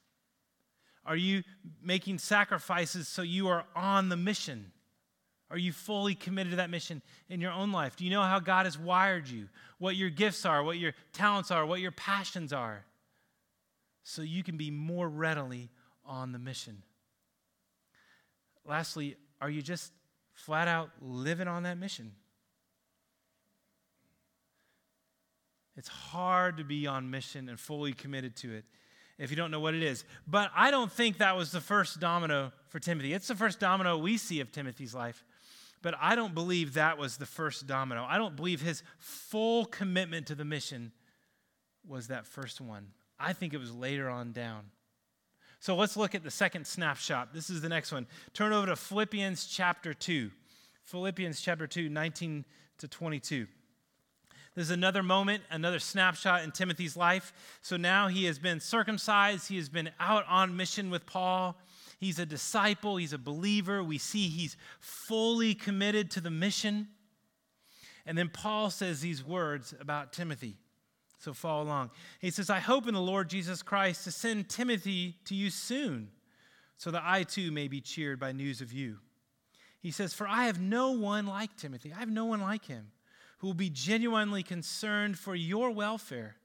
Are 1.06 1.16
you 1.16 1.42
making 1.82 2.18
sacrifices 2.18 3.08
so 3.08 3.22
you 3.22 3.48
are 3.48 3.64
on 3.74 4.08
the 4.08 4.16
mission? 4.16 4.72
Are 5.54 5.58
you 5.58 5.72
fully 5.72 6.16
committed 6.16 6.50
to 6.50 6.56
that 6.56 6.68
mission 6.68 7.00
in 7.28 7.40
your 7.40 7.52
own 7.52 7.70
life? 7.70 7.94
Do 7.94 8.04
you 8.04 8.10
know 8.10 8.22
how 8.22 8.40
God 8.40 8.66
has 8.66 8.76
wired 8.76 9.28
you? 9.28 9.48
What 9.78 9.94
your 9.94 10.10
gifts 10.10 10.44
are, 10.44 10.64
what 10.64 10.78
your 10.78 10.94
talents 11.12 11.52
are, 11.52 11.64
what 11.64 11.78
your 11.78 11.92
passions 11.92 12.52
are? 12.52 12.84
So 14.02 14.22
you 14.22 14.42
can 14.42 14.56
be 14.56 14.72
more 14.72 15.08
readily 15.08 15.70
on 16.04 16.32
the 16.32 16.40
mission. 16.40 16.82
Lastly, 18.66 19.14
are 19.40 19.48
you 19.48 19.62
just 19.62 19.92
flat 20.32 20.66
out 20.66 20.90
living 21.00 21.46
on 21.46 21.62
that 21.62 21.78
mission? 21.78 22.10
It's 25.76 25.86
hard 25.86 26.56
to 26.56 26.64
be 26.64 26.88
on 26.88 27.12
mission 27.12 27.48
and 27.48 27.60
fully 27.60 27.92
committed 27.92 28.34
to 28.38 28.54
it 28.54 28.64
if 29.18 29.30
you 29.30 29.36
don't 29.36 29.52
know 29.52 29.60
what 29.60 29.74
it 29.74 29.84
is. 29.84 30.04
But 30.26 30.50
I 30.56 30.72
don't 30.72 30.90
think 30.90 31.18
that 31.18 31.36
was 31.36 31.52
the 31.52 31.60
first 31.60 32.00
domino 32.00 32.52
for 32.70 32.80
Timothy. 32.80 33.12
It's 33.12 33.28
the 33.28 33.36
first 33.36 33.60
domino 33.60 33.96
we 33.96 34.16
see 34.16 34.40
of 34.40 34.50
Timothy's 34.50 34.96
life. 34.96 35.22
But 35.84 35.96
I 36.00 36.14
don't 36.14 36.32
believe 36.32 36.74
that 36.74 36.96
was 36.96 37.18
the 37.18 37.26
first 37.26 37.66
domino. 37.66 38.06
I 38.08 38.16
don't 38.16 38.34
believe 38.34 38.62
his 38.62 38.82
full 38.96 39.66
commitment 39.66 40.26
to 40.28 40.34
the 40.34 40.44
mission 40.44 40.92
was 41.86 42.08
that 42.08 42.26
first 42.26 42.58
one. 42.58 42.86
I 43.20 43.34
think 43.34 43.52
it 43.52 43.58
was 43.58 43.70
later 43.70 44.08
on 44.08 44.32
down. 44.32 44.62
So 45.60 45.76
let's 45.76 45.94
look 45.94 46.14
at 46.14 46.24
the 46.24 46.30
second 46.30 46.66
snapshot. 46.66 47.34
This 47.34 47.50
is 47.50 47.60
the 47.60 47.68
next 47.68 47.92
one. 47.92 48.06
Turn 48.32 48.54
over 48.54 48.68
to 48.68 48.76
Philippians 48.76 49.44
chapter 49.44 49.92
2. 49.92 50.30
Philippians 50.84 51.42
chapter 51.42 51.66
2, 51.66 51.90
19 51.90 52.46
to 52.78 52.88
22. 52.88 53.46
There's 54.54 54.70
another 54.70 55.02
moment, 55.02 55.42
another 55.50 55.80
snapshot 55.80 56.44
in 56.44 56.52
Timothy's 56.52 56.96
life. 56.96 57.34
So 57.60 57.76
now 57.76 58.08
he 58.08 58.24
has 58.24 58.38
been 58.38 58.58
circumcised, 58.58 59.48
he 59.48 59.58
has 59.58 59.68
been 59.68 59.90
out 60.00 60.24
on 60.30 60.56
mission 60.56 60.88
with 60.88 61.04
Paul. 61.04 61.58
He's 62.04 62.18
a 62.18 62.26
disciple, 62.26 62.98
he's 62.98 63.14
a 63.14 63.18
believer. 63.18 63.82
We 63.82 63.96
see 63.96 64.28
he's 64.28 64.58
fully 64.78 65.54
committed 65.54 66.10
to 66.10 66.20
the 66.20 66.30
mission. 66.30 66.88
And 68.04 68.18
then 68.18 68.28
Paul 68.28 68.68
says 68.68 69.00
these 69.00 69.24
words 69.24 69.74
about 69.80 70.12
Timothy. 70.12 70.58
So 71.18 71.32
follow 71.32 71.62
along. 71.62 71.92
He 72.20 72.30
says, 72.30 72.50
I 72.50 72.58
hope 72.58 72.86
in 72.86 72.92
the 72.92 73.00
Lord 73.00 73.30
Jesus 73.30 73.62
Christ 73.62 74.04
to 74.04 74.10
send 74.10 74.50
Timothy 74.50 75.16
to 75.24 75.34
you 75.34 75.48
soon, 75.48 76.10
so 76.76 76.90
that 76.90 77.02
I 77.06 77.22
too 77.22 77.50
may 77.50 77.68
be 77.68 77.80
cheered 77.80 78.20
by 78.20 78.32
news 78.32 78.60
of 78.60 78.70
you. 78.70 78.98
He 79.80 79.90
says, 79.90 80.12
For 80.12 80.28
I 80.28 80.44
have 80.44 80.60
no 80.60 80.90
one 80.90 81.26
like 81.26 81.56
Timothy. 81.56 81.90
I 81.90 82.00
have 82.00 82.10
no 82.10 82.26
one 82.26 82.42
like 82.42 82.66
him 82.66 82.88
who 83.38 83.46
will 83.46 83.54
be 83.54 83.70
genuinely 83.70 84.42
concerned 84.42 85.18
for 85.18 85.34
your 85.34 85.70
welfare. 85.70 86.36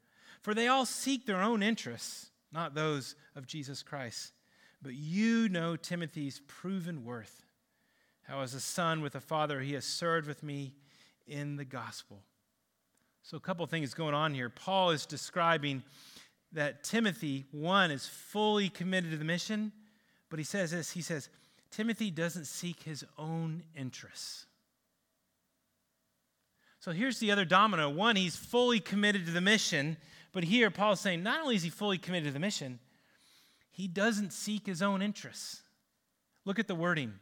For 0.42 0.54
they 0.54 0.70
all 0.70 0.86
seek 0.86 1.26
their 1.26 1.42
own 1.42 1.62
interests, 1.62 2.30
not 2.50 2.76
those 2.76 3.18
of 3.36 3.46
Jesus 3.46 3.84
Christ. 3.84 4.32
But 4.82 4.94
you 4.94 5.50
know 5.50 5.76
Timothy's 5.76 6.42
proven 6.48 7.04
worth. 7.04 7.46
How, 8.24 8.42
as 8.42 8.54
a 8.54 8.60
son 8.60 9.02
with 9.02 9.16
a 9.16 9.20
father, 9.20 9.60
he 9.60 9.74
has 9.74 9.86
served 9.86 10.28
with 10.28 10.44
me 10.44 10.74
in 11.28 11.56
the 11.56 11.66
gospel. 11.66 12.20
So, 13.24 13.38
a 13.38 13.40
couple 13.40 13.66
things 13.66 13.94
going 13.94 14.14
on 14.14 14.34
here. 14.34 14.50
Paul 14.50 14.92
is 14.92 15.06
describing 15.06 15.84
that 16.54 16.84
Timothy, 16.84 17.46
one, 17.52 17.92
is 17.92 18.08
fully 18.08 18.70
committed 18.70 19.12
to 19.12 19.18
the 19.18 19.26
mission, 19.26 19.72
but 20.30 20.40
he 20.40 20.46
says 20.46 20.72
this 20.72 20.92
he 20.92 21.02
says, 21.02 21.30
Timothy 21.72 22.10
doesn't 22.10 22.46
seek 22.46 22.84
his 22.84 23.04
own 23.18 23.64
interests. 23.76 24.46
So 26.80 26.92
here's 26.92 27.20
the 27.20 27.32
other 27.32 27.46
domino. 27.46 27.90
One, 27.90 28.16
he's 28.16 28.36
fully 28.36 28.80
committed 28.80 29.26
to 29.26 29.32
the 29.32 29.42
mission, 29.42 29.98
but 30.32 30.44
here 30.44 30.72
Paul's 30.72 31.02
saying 31.02 31.22
not 31.22 31.42
only 31.42 31.56
is 31.56 31.64
he 31.64 31.70
fully 31.70 31.98
committed 31.98 32.28
to 32.28 32.34
the 32.34 32.40
mission, 32.40 32.80
he 33.80 33.88
doesn't 33.88 34.34
seek 34.34 34.66
his 34.66 34.82
own 34.82 35.02
interests. 35.02 35.62
Look 36.44 36.60
at 36.60 36.68
the 36.68 36.76
wording. 36.76 37.14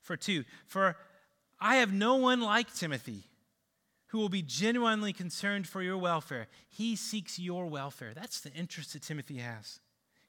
For 0.00 0.16
two, 0.16 0.42
for 0.66 0.96
I 1.60 1.76
have 1.76 1.92
no 1.92 2.16
one 2.16 2.40
like 2.40 2.74
Timothy 2.74 3.22
who 4.08 4.18
will 4.18 4.28
be 4.28 4.42
genuinely 4.42 5.12
concerned 5.12 5.68
for 5.68 5.80
your 5.80 5.96
welfare. 5.96 6.48
He 6.68 6.96
seeks 6.96 7.38
your 7.38 7.66
welfare. 7.66 8.14
That's 8.16 8.40
the 8.40 8.52
interest 8.52 8.94
that 8.94 9.02
Timothy 9.02 9.36
has. 9.36 9.78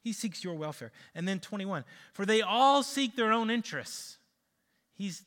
He 0.03 0.13
seeks 0.13 0.43
your 0.43 0.53
welfare. 0.53 0.91
And 1.15 1.27
then 1.27 1.39
21, 1.39 1.85
for 2.13 2.27
they 2.27 2.43
all 2.43 2.83
seek 2.83 3.15
their 3.15 3.31
own 3.31 3.49
interests. 3.49 4.19
He's 4.93 5.23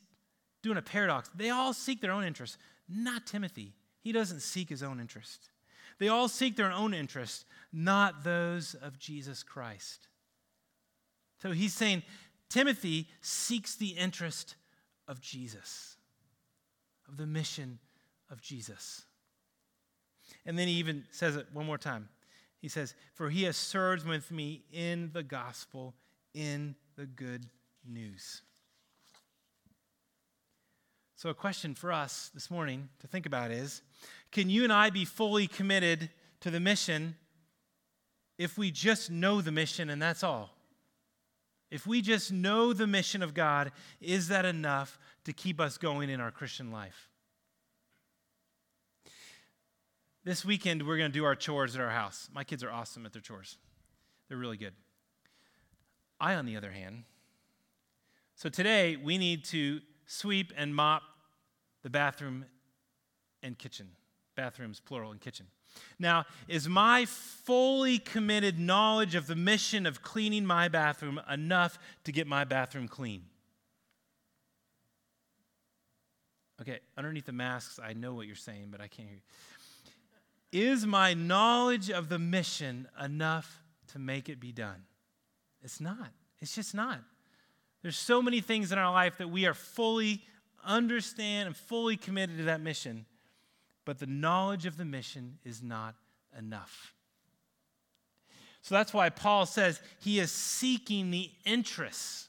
doing 0.63 0.79
a 0.79 0.83
paradox. 0.83 1.29
They 1.35 1.51
all 1.51 1.73
seek 1.73 2.01
their 2.01 2.13
own 2.13 2.23
interests, 2.23 2.57
not 2.89 3.27
Timothy. 3.27 3.73
He 4.01 4.13
doesn't 4.13 4.43
seek 4.43 4.69
his 4.69 4.85
own 4.85 5.01
interest. 5.01 5.51
They 5.99 6.09
all 6.09 6.29
seek 6.29 6.57
their 6.57 6.73
own 6.73 6.95
interests, 6.95 7.45
not 7.73 8.25
those 8.25 8.75
of 8.75 8.99
Jesus 8.99 9.43
Christ. 9.43 10.09
So 11.41 11.53
he's 11.53 11.75
saying 11.75 12.03
Timothy 12.49 13.09
seeks 13.21 13.77
the 13.77 13.91
interest 13.91 14.57
of 15.09 15.21
Jesus, 15.21 15.97
of 17.09 17.17
the 17.17 17.27
mission 17.27 17.79
of 18.31 18.41
Jesus. 18.41 19.05
And 20.47 20.59
then 20.59 20.69
he 20.69 20.75
even 20.75 21.05
says 21.11 21.37
it 21.37 21.47
one 21.53 21.67
more 21.67 21.79
time. 21.79 22.09
He 22.61 22.69
says, 22.69 22.95
For 23.15 23.31
he 23.31 23.43
has 23.45 23.57
served 23.57 24.07
with 24.07 24.31
me 24.31 24.63
in 24.73 25.11
the 25.13 25.23
gospel, 25.23 25.95
in 26.33 26.77
the 26.97 27.07
good 27.07 27.47
news. 27.89 28.43
So, 31.17 31.31
a 31.31 31.35
question 31.35 31.75
for 31.75 31.93
us 31.93 32.31
this 32.35 32.51
morning 32.51 32.89
to 33.01 33.07
think 33.07 33.27
about 33.27 33.51
is 33.51 33.83
can 34.31 34.49
you 34.49 34.65
and 34.65 34.73
I 34.73 34.91
be 34.91 35.05
fully 35.05 35.47
committed 35.47 36.11
to 36.41 36.51
the 36.51 36.61
mission 36.61 37.17
if 38.39 38.57
we 38.57 38.71
just 38.71 39.11
know 39.11 39.41
the 39.41 39.53
mission 39.53 39.91
and 39.91 40.01
that's 40.01 40.23
all? 40.23 40.51
If 41.71 41.87
we 41.87 42.03
just 42.03 42.31
know 42.31 42.73
the 42.73 42.87
mission 42.87 43.23
of 43.23 43.33
God, 43.33 43.73
is 44.01 44.29
that 44.29 44.45
enough 44.45 44.99
to 45.25 45.33
keep 45.33 45.59
us 45.59 45.79
going 45.79 46.11
in 46.11 46.21
our 46.21 46.31
Christian 46.31 46.71
life? 46.71 47.09
This 50.25 50.45
weekend, 50.45 50.87
we're 50.87 50.99
going 50.99 51.11
to 51.11 51.19
do 51.19 51.25
our 51.25 51.35
chores 51.35 51.75
at 51.75 51.81
our 51.81 51.91
house. 51.91 52.29
My 52.33 52.45
kids 52.45 52.63
are 52.63 52.71
awesome 52.71 53.07
at 53.07 53.13
their 53.13 53.23
chores, 53.23 53.59
they're 54.29 54.39
really 54.39 54.57
good. 54.57 54.75
I, 56.21 56.35
on 56.35 56.47
the 56.47 56.57
other 56.57 56.71
hand, 56.71 57.05
so 58.37 58.49
today 58.49 58.97
we 58.97 59.19
need 59.19 59.45
to 59.47 59.81
sweep 60.07 60.53
and 60.57 60.75
mop 60.75 61.03
the 61.83 61.91
bathroom 61.91 62.45
and 63.43 63.59
kitchen. 63.59 63.89
Bathrooms, 64.35 64.81
plural, 64.81 65.11
and 65.11 65.21
kitchen. 65.21 65.47
Now, 65.99 66.25
is 66.49 66.69
my 66.69 67.05
fully 67.07 67.99
committed 67.99 68.59
knowledge 68.59 69.15
of 69.15 69.27
the 69.27 69.37
mission 69.37 69.87
of 69.87 70.03
cleaning 70.03 70.47
my 70.47 70.69
bathroom 70.69 71.21
enough 71.31 71.79
to 72.05 72.13
get 72.13 72.27
my 72.27 72.45
bathroom 72.45 72.89
clean? 72.89 73.25
Okay, 76.61 76.81
underneath 76.97 77.27
the 77.27 77.33
masks, 77.33 77.81
I 77.83 77.93
know 77.93 78.15
what 78.15 78.27
you're 78.27 78.37
saying, 78.37 78.69
but 78.71 78.81
I 78.81 78.87
can't 78.87 79.09
hear 79.09 79.19
you. 80.53 80.71
Is 80.71 80.87
my 80.87 81.15
knowledge 81.15 81.91
of 81.91 82.09
the 82.09 82.19
mission 82.19 82.87
enough 83.03 83.63
to 83.89 83.99
make 83.99 84.29
it 84.29 84.39
be 84.39 84.53
done? 84.53 84.85
It's 85.63 85.81
not. 85.81 86.11
It's 86.41 86.55
just 86.55 86.75
not. 86.75 87.01
There's 87.83 87.97
so 87.97 88.23
many 88.23 88.41
things 88.41 88.71
in 88.71 88.79
our 88.79 88.93
life 88.93 89.19
that 89.19 89.29
we 89.29 89.47
are 89.47 89.55
fully 89.55 90.23
understand 90.65 91.49
and 91.49 91.57
fully 91.57 91.97
committed 91.97 92.37
to 92.39 92.45
that 92.45 92.61
mission, 92.61 93.07
but 93.85 93.99
the 93.99 94.07
knowledge 94.07 94.67
of 94.67 94.77
the 94.77 94.85
mission 94.85 95.39
is 95.45 95.63
not 95.63 95.95
enough. 96.39 96.95
So 98.63 98.75
that's 98.75 98.95
why 98.95 99.09
Paul 99.11 99.45
says 99.47 99.81
he 100.01 100.21
is 100.21 100.31
seeking 100.31 101.11
the 101.11 101.31
interests. 101.45 102.29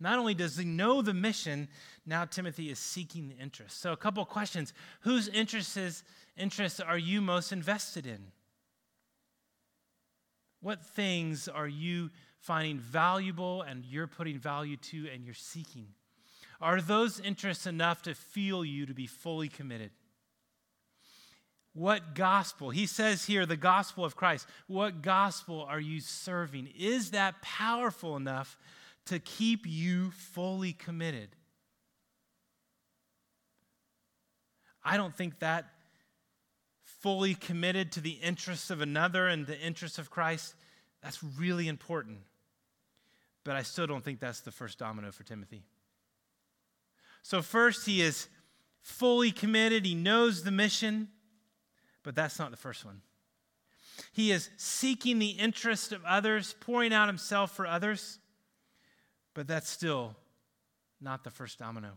Not 0.00 0.18
only 0.18 0.32
does 0.32 0.56
he 0.56 0.64
know 0.64 1.02
the 1.02 1.12
mission, 1.12 1.68
now 2.06 2.24
Timothy 2.24 2.70
is 2.70 2.78
seeking 2.78 3.28
the 3.28 3.36
interests. 3.36 3.78
So, 3.78 3.92
a 3.92 3.96
couple 3.96 4.24
questions. 4.24 4.72
Whose 5.02 5.28
interests 5.28 6.02
interests 6.38 6.80
are 6.80 6.96
you 6.96 7.20
most 7.20 7.52
invested 7.52 8.06
in? 8.06 8.32
What 10.62 10.84
things 10.84 11.48
are 11.48 11.68
you 11.68 12.10
finding 12.38 12.78
valuable 12.78 13.60
and 13.62 13.84
you're 13.84 14.06
putting 14.06 14.38
value 14.38 14.76
to 14.76 15.08
and 15.12 15.24
you're 15.24 15.34
seeking? 15.34 15.88
Are 16.60 16.80
those 16.80 17.20
interests 17.20 17.66
enough 17.66 18.02
to 18.02 18.14
feel 18.14 18.64
you 18.64 18.86
to 18.86 18.94
be 18.94 19.06
fully 19.06 19.48
committed? 19.48 19.90
What 21.72 22.14
gospel? 22.14 22.70
He 22.70 22.86
says 22.86 23.24
here, 23.24 23.46
the 23.46 23.56
gospel 23.56 24.04
of 24.04 24.16
Christ. 24.16 24.46
What 24.66 25.02
gospel 25.02 25.62
are 25.62 25.80
you 25.80 26.00
serving? 26.00 26.68
Is 26.78 27.12
that 27.12 27.40
powerful 27.42 28.16
enough 28.16 28.58
to 29.06 29.18
keep 29.18 29.66
you 29.66 30.10
fully 30.10 30.72
committed? 30.72 31.30
I 34.84 34.96
don't 34.96 35.14
think 35.14 35.38
that 35.38 35.66
fully 36.82 37.34
committed 37.34 37.92
to 37.92 38.00
the 38.00 38.18
interests 38.22 38.70
of 38.70 38.80
another 38.80 39.26
and 39.28 39.46
the 39.46 39.58
interests 39.58 39.98
of 39.98 40.10
Christ, 40.10 40.54
that's 41.02 41.22
really 41.38 41.68
important. 41.68 42.18
But 43.44 43.56
I 43.56 43.62
still 43.62 43.86
don't 43.86 44.04
think 44.04 44.20
that's 44.20 44.40
the 44.40 44.50
first 44.50 44.78
domino 44.78 45.12
for 45.12 45.22
Timothy. 45.22 45.62
So, 47.22 47.42
first, 47.42 47.86
he 47.86 48.02
is 48.02 48.28
fully 48.82 49.30
committed, 49.30 49.84
he 49.84 49.94
knows 49.94 50.42
the 50.42 50.50
mission, 50.50 51.08
but 52.02 52.14
that's 52.14 52.38
not 52.38 52.50
the 52.50 52.56
first 52.56 52.84
one. 52.84 53.02
He 54.12 54.32
is 54.32 54.50
seeking 54.56 55.18
the 55.18 55.30
interest 55.30 55.92
of 55.92 56.04
others, 56.04 56.54
pouring 56.60 56.92
out 56.92 57.08
himself 57.08 57.52
for 57.52 57.66
others, 57.66 58.18
but 59.34 59.46
that's 59.46 59.68
still 59.68 60.16
not 61.00 61.24
the 61.24 61.30
first 61.30 61.58
domino. 61.58 61.92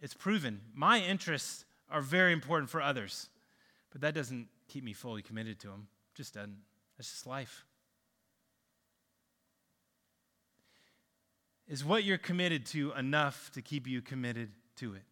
It's 0.00 0.14
proven. 0.14 0.62
My 0.74 0.98
interests 0.98 1.64
are 1.90 2.00
very 2.00 2.32
important 2.32 2.70
for 2.70 2.80
others, 2.80 3.28
but 3.90 4.00
that 4.00 4.14
doesn't 4.14 4.48
keep 4.68 4.82
me 4.82 4.92
fully 4.92 5.22
committed 5.22 5.58
to 5.60 5.68
them. 5.68 5.88
Just 6.14 6.34
doesn't. 6.34 6.56
That's 6.96 7.10
just 7.10 7.26
life. 7.26 7.64
Is 11.70 11.84
what 11.84 12.02
you're 12.02 12.18
committed 12.18 12.66
to 12.66 12.92
enough 12.94 13.52
to 13.54 13.62
keep 13.62 13.86
you 13.86 14.02
committed 14.02 14.50
to 14.78 14.94
it? 14.94 15.04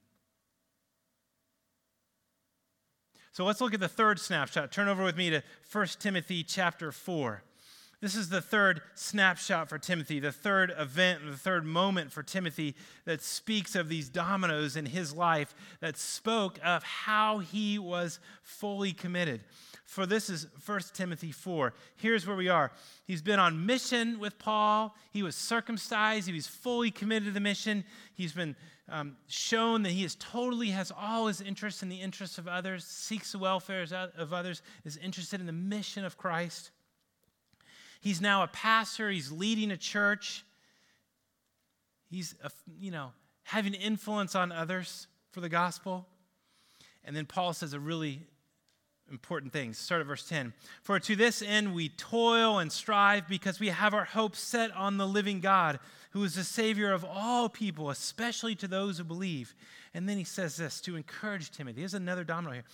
So 3.31 3.45
let's 3.45 3.61
look 3.61 3.75
at 3.75 3.79
the 3.79 3.87
third 3.87 4.19
snapshot. 4.19 4.73
Turn 4.73 4.89
over 4.89 5.05
with 5.05 5.17
me 5.17 5.31
to 5.31 5.45
1 5.71 5.87
Timothy 6.01 6.43
chapter 6.43 6.91
4. 6.91 7.45
This 8.01 8.17
is 8.17 8.29
the 8.29 8.41
third 8.41 8.83
snapshot 8.97 9.69
for 9.69 9.79
Timothy, 9.79 10.19
the 10.19 10.33
third 10.33 10.73
event, 10.77 11.21
the 11.25 11.37
third 11.37 11.65
moment 11.65 12.13
for 12.13 12.25
Timothy 12.25 12.75
that 13.05 13.23
speaks 13.23 13.77
of 13.77 13.89
these 13.89 14.09
dominoes 14.09 14.77
in 14.77 14.87
his 14.87 15.15
life 15.15 15.55
that 15.81 15.97
spoke 15.97 16.59
of 16.65 16.83
how 16.83 17.39
he 17.39 17.79
was 17.79 18.19
fully 18.43 18.93
committed. 18.93 19.43
For 19.89 20.05
this 20.05 20.29
is 20.29 20.47
1 20.67 20.81
Timothy 20.93 21.33
4. 21.33 21.73
Here's 21.97 22.27
where 22.27 22.37
we 22.37 22.51
are. 22.51 22.73
He's 23.07 23.23
been 23.23 23.39
on 23.39 23.65
mission 23.65 24.19
with 24.19 24.39
Paul. 24.39 24.95
He 25.13 25.23
was 25.23 25.35
circumcised. 25.35 26.27
He 26.27 26.35
was 26.35 26.47
fully 26.47 26.91
committed 26.91 27.29
to 27.29 27.33
the 27.33 27.41
mission. 27.41 27.85
He's 28.13 28.35
been 28.35 28.55
um, 28.91 29.17
shown 29.29 29.85
that 29.85 29.93
he 29.93 30.05
is 30.05 30.15
totally 30.17 30.69
has 30.69 30.93
all 30.95 31.27
his 31.27 31.41
interest 31.41 31.83
in 31.83 31.89
the 31.89 32.03
interests 32.03 32.37
of 32.37 32.47
others, 32.47 32.85
seeks 32.85 33.33
the 33.33 33.39
welfare 33.39 33.87
of 34.19 34.35
others, 34.35 34.61
is 34.85 34.99
interested 34.99 35.41
in 35.41 35.47
the 35.47 35.53
mission 35.55 36.05
of 36.05 36.19
Christ. 36.19 36.71
He's 38.03 38.21
now 38.21 38.43
a 38.43 38.49
pastor. 38.49 39.09
He's 39.09 39.33
leading 39.33 39.71
a 39.71 39.79
church. 39.79 40.45
He's, 42.11 42.35
a, 42.45 42.51
you 42.79 42.91
know, 42.91 43.13
having 43.43 43.73
influence 43.73 44.35
on 44.35 44.53
others 44.53 45.07
for 45.31 45.41
the 45.41 45.49
gospel. 45.49 46.07
And 47.07 47.17
then 47.17 47.25
Paul 47.25 47.55
says 47.55 47.73
a 47.73 47.81
really 47.81 48.27
important 49.11 49.53
things. 49.53 49.79
Start 49.79 50.01
at 50.01 50.07
verse 50.07 50.27
10. 50.29 50.53
For 50.83 50.99
to 51.01 51.17
this 51.17 51.43
end 51.43 51.75
we 51.75 51.89
toil 51.89 52.59
and 52.59 52.71
strive 52.71 53.29
because 53.29 53.61
we 53.61 53.69
have 53.69 53.95
our 53.95 54.05
hope 54.05 54.37
set 54.37 54.71
on 54.73 54.97
the 54.97 55.07
living 55.07 55.41
God, 55.41 55.79
who 56.11 56.25
is 56.25 56.35
the 56.35 56.45
Savior 56.45 56.93
of 56.93 57.05
all 57.05 57.49
people, 57.49 57.91
especially 57.91 58.55
to 58.57 58.69
those 58.69 58.99
who 58.99 59.05
believe. 59.05 59.55
And 59.95 60.09
then 60.09 60.19
he 60.19 60.25
says 60.25 60.57
this 60.57 60.81
to 60.83 60.97
encourage 60.97 61.51
Timothy. 61.51 61.81
Here's 61.81 61.95
another 61.95 62.25
domino 62.25 62.55
here. 62.55 62.65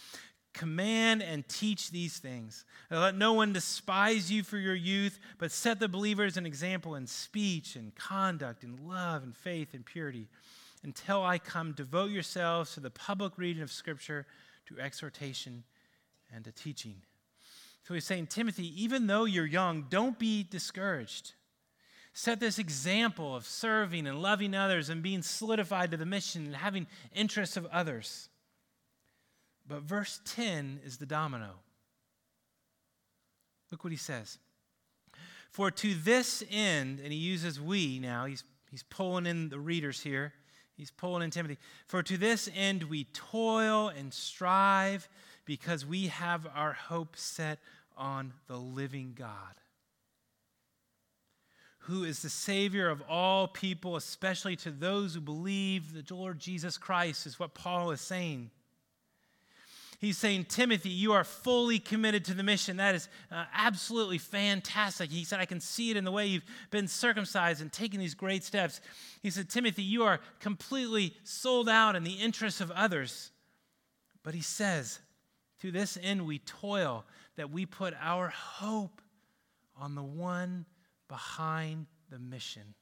Command 0.52 1.20
and 1.20 1.46
teach 1.48 1.90
these 1.90 2.18
things. 2.18 2.64
Let 2.88 3.16
no 3.16 3.32
one 3.32 3.52
despise 3.52 4.30
you 4.30 4.44
for 4.44 4.56
your 4.56 4.74
youth, 4.74 5.18
but 5.38 5.50
set 5.50 5.80
the 5.80 5.88
believers 5.88 6.36
an 6.36 6.46
example 6.46 6.94
in 6.94 7.08
speech 7.08 7.74
and 7.74 7.92
conduct, 7.96 8.62
in 8.62 8.86
love 8.86 9.24
and 9.24 9.36
faith 9.36 9.74
and 9.74 9.84
purity. 9.84 10.28
Until 10.84 11.24
I 11.24 11.38
come, 11.38 11.72
devote 11.72 12.10
yourselves 12.10 12.74
to 12.74 12.80
the 12.80 12.90
public 12.90 13.32
reading 13.36 13.62
of 13.62 13.72
Scripture, 13.72 14.26
to 14.66 14.78
exhortation 14.78 15.64
and 16.34 16.44
to 16.44 16.52
teaching. 16.52 16.96
So 17.86 17.94
he's 17.94 18.04
saying, 18.04 18.28
Timothy, 18.28 18.82
even 18.82 19.06
though 19.06 19.24
you're 19.24 19.46
young, 19.46 19.86
don't 19.90 20.18
be 20.18 20.42
discouraged. 20.42 21.34
Set 22.14 22.40
this 22.40 22.58
example 22.58 23.34
of 23.34 23.44
serving 23.44 24.06
and 24.06 24.22
loving 24.22 24.54
others 24.54 24.88
and 24.88 25.02
being 25.02 25.20
solidified 25.20 25.90
to 25.90 25.96
the 25.96 26.06
mission 26.06 26.46
and 26.46 26.56
having 26.56 26.86
interests 27.14 27.56
of 27.56 27.66
others. 27.66 28.28
But 29.66 29.82
verse 29.82 30.20
10 30.24 30.80
is 30.84 30.98
the 30.98 31.06
domino. 31.06 31.50
Look 33.70 33.84
what 33.84 33.92
he 33.92 33.96
says. 33.96 34.38
For 35.50 35.70
to 35.70 35.94
this 35.94 36.42
end, 36.50 37.00
and 37.00 37.12
he 37.12 37.18
uses 37.18 37.60
we 37.60 37.98
now, 37.98 38.24
he's, 38.26 38.44
he's 38.70 38.82
pulling 38.84 39.26
in 39.26 39.48
the 39.48 39.58
readers 39.58 40.00
here, 40.00 40.32
he's 40.76 40.90
pulling 40.90 41.22
in 41.22 41.30
Timothy. 41.30 41.58
For 41.86 42.02
to 42.02 42.16
this 42.16 42.48
end 42.54 42.84
we 42.84 43.04
toil 43.12 43.88
and 43.88 44.12
strive 44.12 45.08
because 45.44 45.84
we 45.84 46.06
have 46.06 46.46
our 46.54 46.72
hope 46.72 47.16
set 47.16 47.58
on 47.96 48.32
the 48.48 48.56
living 48.56 49.14
God, 49.16 49.54
who 51.80 52.04
is 52.04 52.22
the 52.22 52.30
Savior 52.30 52.88
of 52.88 53.02
all 53.08 53.46
people, 53.46 53.96
especially 53.96 54.56
to 54.56 54.70
those 54.70 55.14
who 55.14 55.20
believe 55.20 55.92
the 55.92 56.14
Lord 56.14 56.38
Jesus 56.38 56.78
Christ, 56.78 57.26
is 57.26 57.38
what 57.38 57.54
Paul 57.54 57.90
is 57.90 58.00
saying. 58.00 58.50
He's 60.00 60.18
saying, 60.18 60.46
Timothy, 60.46 60.90
you 60.90 61.12
are 61.12 61.24
fully 61.24 61.78
committed 61.78 62.26
to 62.26 62.34
the 62.34 62.42
mission. 62.42 62.76
That 62.76 62.94
is 62.94 63.08
uh, 63.30 63.44
absolutely 63.54 64.18
fantastic. 64.18 65.10
He 65.10 65.24
said, 65.24 65.40
I 65.40 65.46
can 65.46 65.60
see 65.60 65.90
it 65.90 65.96
in 65.96 66.04
the 66.04 66.10
way 66.10 66.26
you've 66.26 66.44
been 66.70 66.88
circumcised 66.88 67.62
and 67.62 67.72
taken 67.72 68.00
these 68.00 68.14
great 68.14 68.44
steps. 68.44 68.80
He 69.22 69.30
said, 69.30 69.48
Timothy, 69.48 69.82
you 69.82 70.02
are 70.02 70.20
completely 70.40 71.14
sold 71.22 71.68
out 71.68 71.96
in 71.96 72.04
the 72.04 72.14
interests 72.14 72.60
of 72.60 72.70
others. 72.72 73.30
But 74.22 74.34
he 74.34 74.42
says, 74.42 74.98
to 75.64 75.70
this 75.70 75.96
end 76.02 76.26
we 76.26 76.40
toil, 76.40 77.06
that 77.36 77.50
we 77.50 77.64
put 77.64 77.94
our 77.98 78.28
hope 78.28 79.00
on 79.78 79.94
the 79.94 80.02
one 80.02 80.66
behind 81.08 81.86
the 82.10 82.18
mission. 82.18 82.74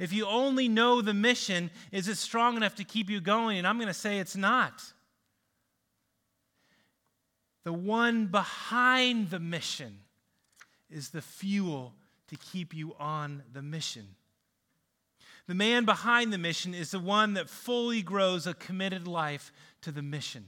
If 0.00 0.12
you 0.12 0.26
only 0.26 0.66
know 0.66 1.00
the 1.00 1.14
mission, 1.14 1.70
is 1.92 2.08
it 2.08 2.16
strong 2.16 2.56
enough 2.56 2.74
to 2.74 2.84
keep 2.84 3.08
you 3.08 3.20
going? 3.20 3.56
And 3.56 3.68
I'm 3.68 3.76
going 3.76 3.86
to 3.86 3.94
say 3.94 4.18
it's 4.18 4.34
not. 4.34 4.82
The 7.62 7.72
one 7.72 8.26
behind 8.26 9.30
the 9.30 9.38
mission 9.38 10.00
is 10.90 11.10
the 11.10 11.22
fuel 11.22 11.94
to 12.26 12.36
keep 12.36 12.74
you 12.74 12.96
on 12.98 13.44
the 13.52 13.62
mission. 13.62 14.16
The 15.46 15.54
man 15.54 15.84
behind 15.84 16.32
the 16.32 16.38
mission 16.38 16.74
is 16.74 16.90
the 16.90 16.98
one 16.98 17.34
that 17.34 17.48
fully 17.48 18.02
grows 18.02 18.48
a 18.48 18.54
committed 18.54 19.06
life 19.06 19.52
to 19.82 19.92
the 19.92 20.02
mission. 20.02 20.46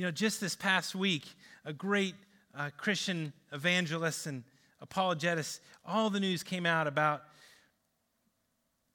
You 0.00 0.06
know, 0.06 0.12
just 0.12 0.40
this 0.40 0.56
past 0.56 0.94
week, 0.94 1.26
a 1.66 1.74
great 1.74 2.14
uh, 2.56 2.70
Christian 2.78 3.34
evangelist 3.52 4.26
and 4.26 4.44
apologetist, 4.80 5.60
all 5.84 6.08
the 6.08 6.20
news 6.20 6.42
came 6.42 6.64
out 6.64 6.86
about 6.86 7.22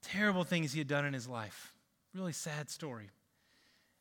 terrible 0.02 0.44
things 0.44 0.74
he 0.74 0.80
had 0.80 0.88
done 0.88 1.06
in 1.06 1.14
his 1.14 1.28
life. 1.28 1.76
Really 2.16 2.34
sad 2.34 2.72
story. 2.72 3.12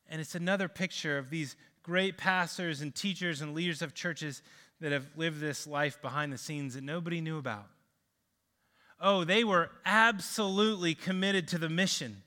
And 0.08 0.18
it's 0.18 0.34
another 0.34 0.66
picture 0.66 1.18
of 1.18 1.28
these 1.28 1.56
great 1.82 2.16
pastors 2.16 2.80
and 2.80 2.94
teachers 2.94 3.42
and 3.42 3.52
leaders 3.52 3.82
of 3.82 3.92
churches 3.92 4.40
that 4.80 4.90
have 4.90 5.04
lived 5.14 5.40
this 5.40 5.66
life 5.66 6.00
behind 6.00 6.32
the 6.32 6.38
scenes 6.38 6.72
that 6.72 6.84
nobody 6.84 7.20
knew 7.20 7.36
about. 7.36 7.66
Oh, 8.98 9.24
they 9.24 9.44
were 9.44 9.70
absolutely 9.84 10.94
committed 10.94 11.48
to 11.48 11.58
the 11.58 11.68
mission. 11.68 12.22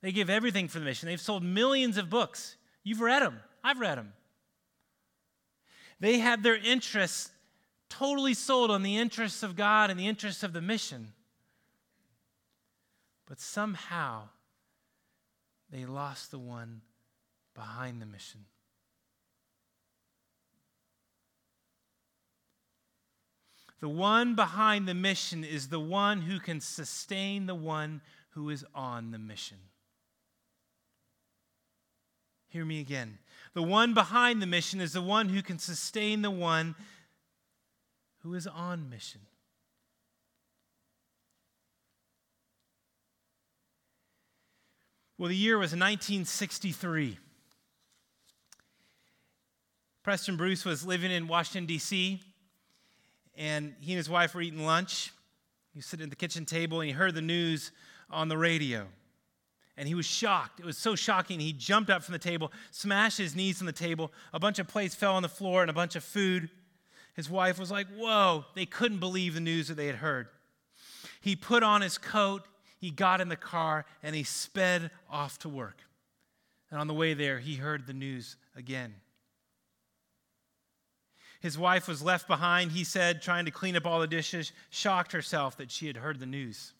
They 0.00 0.10
give 0.10 0.30
everything 0.30 0.68
for 0.68 0.78
the 0.78 0.86
mission. 0.86 1.06
They've 1.06 1.20
sold 1.20 1.42
millions 1.42 1.98
of 1.98 2.08
books. 2.08 2.56
You've 2.82 3.02
read 3.02 3.20
them, 3.20 3.38
I've 3.62 3.78
read 3.78 3.98
them. 3.98 4.14
They 6.02 6.18
had 6.18 6.42
their 6.42 6.56
interests 6.56 7.30
totally 7.88 8.34
sold 8.34 8.72
on 8.72 8.82
the 8.82 8.96
interests 8.96 9.44
of 9.44 9.54
God 9.54 9.88
and 9.88 10.00
the 10.00 10.08
interests 10.08 10.42
of 10.42 10.52
the 10.52 10.60
mission. 10.60 11.12
But 13.28 13.38
somehow 13.38 14.24
they 15.70 15.84
lost 15.84 16.32
the 16.32 16.40
one 16.40 16.80
behind 17.54 18.02
the 18.02 18.06
mission. 18.06 18.40
The 23.78 23.88
one 23.88 24.34
behind 24.34 24.88
the 24.88 24.94
mission 24.94 25.44
is 25.44 25.68
the 25.68 25.78
one 25.78 26.22
who 26.22 26.40
can 26.40 26.60
sustain 26.60 27.46
the 27.46 27.54
one 27.54 28.00
who 28.30 28.50
is 28.50 28.64
on 28.74 29.12
the 29.12 29.20
mission. 29.20 29.58
Hear 32.48 32.64
me 32.64 32.80
again. 32.80 33.18
The 33.54 33.62
one 33.62 33.92
behind 33.92 34.40
the 34.40 34.46
mission 34.46 34.80
is 34.80 34.92
the 34.92 35.02
one 35.02 35.28
who 35.28 35.42
can 35.42 35.58
sustain 35.58 36.22
the 36.22 36.30
one 36.30 36.74
who 38.20 38.34
is 38.34 38.46
on 38.46 38.88
mission. 38.88 39.20
Well, 45.18 45.28
the 45.28 45.36
year 45.36 45.56
was 45.56 45.72
1963. 45.72 47.18
Preston 50.02 50.36
Bruce 50.36 50.64
was 50.64 50.84
living 50.84 51.12
in 51.12 51.28
Washington, 51.28 51.66
D.C., 51.66 52.20
and 53.36 53.74
he 53.80 53.92
and 53.92 53.96
his 53.98 54.10
wife 54.10 54.34
were 54.34 54.42
eating 54.42 54.64
lunch. 54.64 55.12
He 55.72 55.78
was 55.78 55.86
sitting 55.86 56.04
at 56.04 56.10
the 56.10 56.16
kitchen 56.16 56.44
table 56.44 56.80
and 56.80 56.88
he 56.88 56.92
heard 56.92 57.14
the 57.14 57.22
news 57.22 57.70
on 58.10 58.28
the 58.28 58.36
radio. 58.36 58.88
And 59.76 59.88
he 59.88 59.94
was 59.94 60.06
shocked. 60.06 60.60
It 60.60 60.66
was 60.66 60.76
so 60.76 60.94
shocking. 60.94 61.40
He 61.40 61.52
jumped 61.52 61.90
up 61.90 62.02
from 62.02 62.12
the 62.12 62.18
table, 62.18 62.52
smashed 62.70 63.18
his 63.18 63.34
knees 63.34 63.60
on 63.60 63.66
the 63.66 63.72
table. 63.72 64.12
A 64.32 64.38
bunch 64.38 64.58
of 64.58 64.68
plates 64.68 64.94
fell 64.94 65.14
on 65.14 65.22
the 65.22 65.28
floor 65.28 65.62
and 65.62 65.70
a 65.70 65.74
bunch 65.74 65.96
of 65.96 66.04
food. 66.04 66.50
His 67.14 67.30
wife 67.30 67.58
was 67.58 67.70
like, 67.70 67.86
Whoa, 67.96 68.44
they 68.54 68.66
couldn't 68.66 68.98
believe 68.98 69.34
the 69.34 69.40
news 69.40 69.68
that 69.68 69.74
they 69.74 69.86
had 69.86 69.96
heard. 69.96 70.28
He 71.20 71.36
put 71.36 71.62
on 71.62 71.80
his 71.80 71.98
coat, 71.98 72.42
he 72.78 72.90
got 72.90 73.20
in 73.20 73.28
the 73.28 73.36
car, 73.36 73.86
and 74.02 74.14
he 74.14 74.24
sped 74.24 74.90
off 75.10 75.38
to 75.40 75.48
work. 75.48 75.78
And 76.70 76.80
on 76.80 76.86
the 76.86 76.94
way 76.94 77.14
there, 77.14 77.38
he 77.38 77.54
heard 77.54 77.86
the 77.86 77.92
news 77.92 78.36
again. 78.56 78.94
His 81.40 81.58
wife 81.58 81.88
was 81.88 82.02
left 82.02 82.28
behind, 82.28 82.72
he 82.72 82.84
said, 82.84 83.20
trying 83.20 83.46
to 83.46 83.50
clean 83.50 83.76
up 83.76 83.84
all 83.84 84.00
the 84.00 84.06
dishes, 84.06 84.52
shocked 84.70 85.12
herself 85.12 85.56
that 85.56 85.70
she 85.70 85.86
had 85.86 85.96
heard 85.96 86.20
the 86.20 86.26
news. 86.26 86.72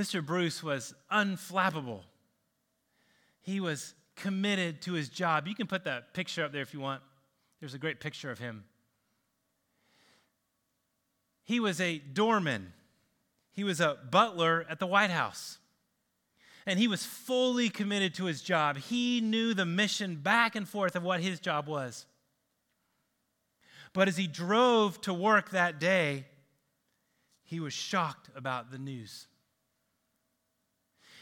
Mr. 0.00 0.24
Bruce 0.24 0.62
was 0.62 0.94
unflappable. 1.12 2.00
He 3.42 3.60
was 3.60 3.94
committed 4.16 4.80
to 4.82 4.94
his 4.94 5.10
job. 5.10 5.46
You 5.46 5.54
can 5.54 5.66
put 5.66 5.84
that 5.84 6.14
picture 6.14 6.42
up 6.42 6.52
there 6.52 6.62
if 6.62 6.72
you 6.72 6.80
want. 6.80 7.02
There's 7.60 7.74
a 7.74 7.78
great 7.78 8.00
picture 8.00 8.30
of 8.30 8.38
him. 8.38 8.64
He 11.44 11.60
was 11.60 11.80
a 11.80 11.98
doorman, 11.98 12.72
he 13.52 13.64
was 13.64 13.80
a 13.80 13.98
butler 14.10 14.64
at 14.70 14.78
the 14.78 14.86
White 14.86 15.10
House 15.10 15.58
and 16.66 16.78
he 16.78 16.88
was 16.88 17.04
fully 17.04 17.68
committed 17.68 18.14
to 18.14 18.26
his 18.26 18.42
job. 18.42 18.76
He 18.76 19.20
knew 19.20 19.54
the 19.54 19.66
mission 19.66 20.16
back 20.16 20.54
and 20.54 20.68
forth 20.68 20.94
of 20.94 21.02
what 21.02 21.20
his 21.20 21.40
job 21.40 21.66
was. 21.66 22.06
But 23.92 24.08
as 24.08 24.16
he 24.16 24.26
drove 24.26 25.00
to 25.02 25.12
work 25.12 25.50
that 25.50 25.80
day, 25.80 26.26
he 27.42 27.58
was 27.58 27.72
shocked 27.72 28.30
about 28.36 28.70
the 28.70 28.78
news. 28.78 29.26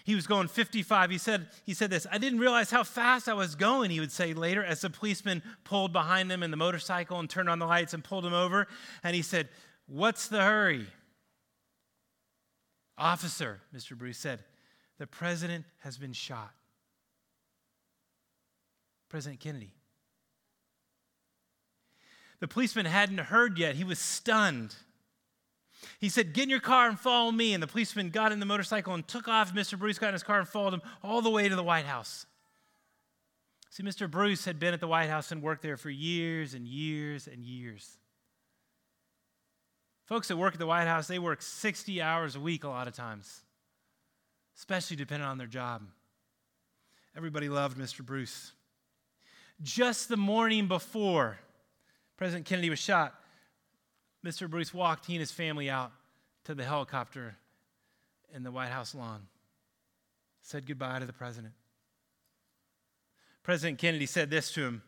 He 0.05 0.15
was 0.15 0.27
going 0.27 0.49
55. 0.49 1.11
He 1.11 1.19
said, 1.19 1.49
he 1.65 1.75
said 1.75 1.91
this, 1.91 2.07
I 2.11 2.19
didn't 2.19 2.39
realize 2.39 2.71
how 2.71 2.85
fast 2.85 3.29
I 3.29 3.35
was 3.35 3.55
going, 3.55 3.91
he 3.91 4.01
would 4.01 4.13
say 4.13 4.33
later, 4.33 4.65
as 4.65 4.81
the 4.81 4.91
policeman 4.91 5.43
pulled 5.65 5.93
behind 5.93 6.31
him 6.31 6.43
in 6.43 6.51
the 6.51 6.57
motorcycle 6.57 7.19
and 7.19 7.29
turned 7.29 7.49
on 7.49 7.59
the 7.59 7.67
lights 7.67 7.95
and 7.95 8.03
pulled 8.03 8.25
him 8.25 8.35
over. 8.35 8.69
And 9.03 9.15
he 9.15 9.23
said, 9.23 9.49
What's 9.87 10.29
the 10.29 10.43
hurry? 10.43 10.87
Officer, 12.99 13.61
Mr. 13.75 13.97
Bruce 13.97 14.19
said, 14.19 14.41
the 14.99 15.07
president 15.07 15.65
has 15.79 15.97
been 15.97 16.13
shot. 16.13 16.53
President 19.09 19.41
Kennedy. 19.41 19.73
The 22.41 22.49
policeman 22.49 22.87
hadn't 22.87 23.19
heard 23.19 23.59
yet. 23.59 23.77
He 23.77 23.85
was 23.85 23.99
stunned. 23.99 24.75
He 25.99 26.09
said, 26.09 26.33
Get 26.33 26.45
in 26.45 26.51
your 26.51 26.61
car 26.61 26.89
and 26.89 26.99
follow 26.99 27.31
me. 27.31 27.55
And 27.55 27.63
the 27.63 27.67
policeman 27.67 28.11
got 28.11 28.33
in 28.33 28.41
the 28.41 28.47
motorcycle 28.47 28.95
and 28.95 29.07
took 29.07 29.29
off. 29.29 29.55
Mr. 29.55 29.79
Bruce 29.79 29.99
got 29.99 30.09
in 30.09 30.13
his 30.15 30.23
car 30.23 30.39
and 30.39 30.49
followed 30.49 30.75
him 30.75 30.83
all 31.03 31.23
the 31.23 31.31
way 31.31 31.49
to 31.49 31.57
the 31.57 31.63
White 31.63 31.87
House. 31.87 32.27
See, 33.71 33.83
Mr. 33.83 34.11
Bruce 34.11 34.45
had 34.45 34.59
been 34.59 34.75
at 34.75 34.81
the 34.81 34.89
White 34.89 35.09
House 35.09 35.31
and 35.31 35.43
worked 35.43 35.63
there 35.63 35.77
for 35.77 35.91
years 35.91 36.55
and 36.55 36.67
years 36.67 37.27
and 37.27 37.45
years. 37.45 37.99
Folks 40.07 40.29
that 40.29 40.37
work 40.39 40.55
at 40.55 40.59
the 40.59 40.67
White 40.67 40.87
House, 40.87 41.07
they 41.07 41.19
work 41.19 41.43
60 41.43 42.01
hours 42.01 42.35
a 42.35 42.41
week 42.41 42.65
a 42.65 42.69
lot 42.69 42.89
of 42.89 42.95
times, 42.95 43.43
especially 44.57 44.97
depending 44.97 45.29
on 45.29 45.37
their 45.37 45.47
job. 45.47 45.83
Everybody 47.15 47.51
loved 47.51 47.77
Mr. 47.77 48.05
Bruce. 48.05 48.53
Just 49.61 50.09
the 50.09 50.17
morning 50.17 50.67
before 50.67 51.39
President 52.17 52.47
Kennedy 52.47 52.71
was 52.71 52.79
shot, 52.79 53.15
Mr. 54.25 54.49
Bruce 54.49 54.75
walked 54.75 55.07
he 55.07 55.15
and 55.15 55.21
his 55.21 55.31
family 55.31 55.71
out 55.71 55.93
to 56.45 56.55
the 56.55 56.65
helicopter 56.65 57.37
in 58.35 58.43
the 58.43 58.51
White 58.51 58.71
House 58.71 58.95
lawn, 58.95 59.27
said 60.43 60.67
goodbye 60.67 60.99
to 60.99 61.07
the 61.07 61.13
president. 61.13 61.55
President 63.43 63.79
Kennedy 63.79 64.07
said 64.07 64.31
this 64.31 64.53
to 64.53 64.65
him. 64.65 64.83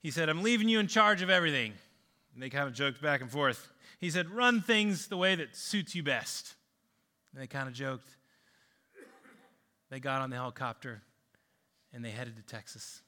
He 0.00 0.10
said, 0.10 0.28
I'm 0.28 0.42
leaving 0.42 0.68
you 0.68 0.80
in 0.80 0.88
charge 0.88 1.22
of 1.22 1.30
everything. 1.30 1.72
And 2.34 2.42
they 2.42 2.50
kind 2.50 2.66
of 2.66 2.74
joked 2.74 3.00
back 3.00 3.20
and 3.20 3.30
forth. 3.30 3.72
He 3.98 4.10
said, 4.10 4.30
Run 4.30 4.60
things 4.60 5.08
the 5.08 5.16
way 5.16 5.34
that 5.36 5.56
suits 5.56 5.94
you 5.94 6.02
best. 6.02 6.54
And 7.32 7.42
they 7.42 7.46
kind 7.46 7.68
of 7.68 7.74
joked. 7.74 8.08
They 9.90 10.00
got 10.00 10.22
on 10.22 10.30
the 10.30 10.36
helicopter 10.36 11.02
and 11.92 12.04
they 12.04 12.10
headed 12.10 12.36
to 12.36 12.42
Texas. 12.42 13.00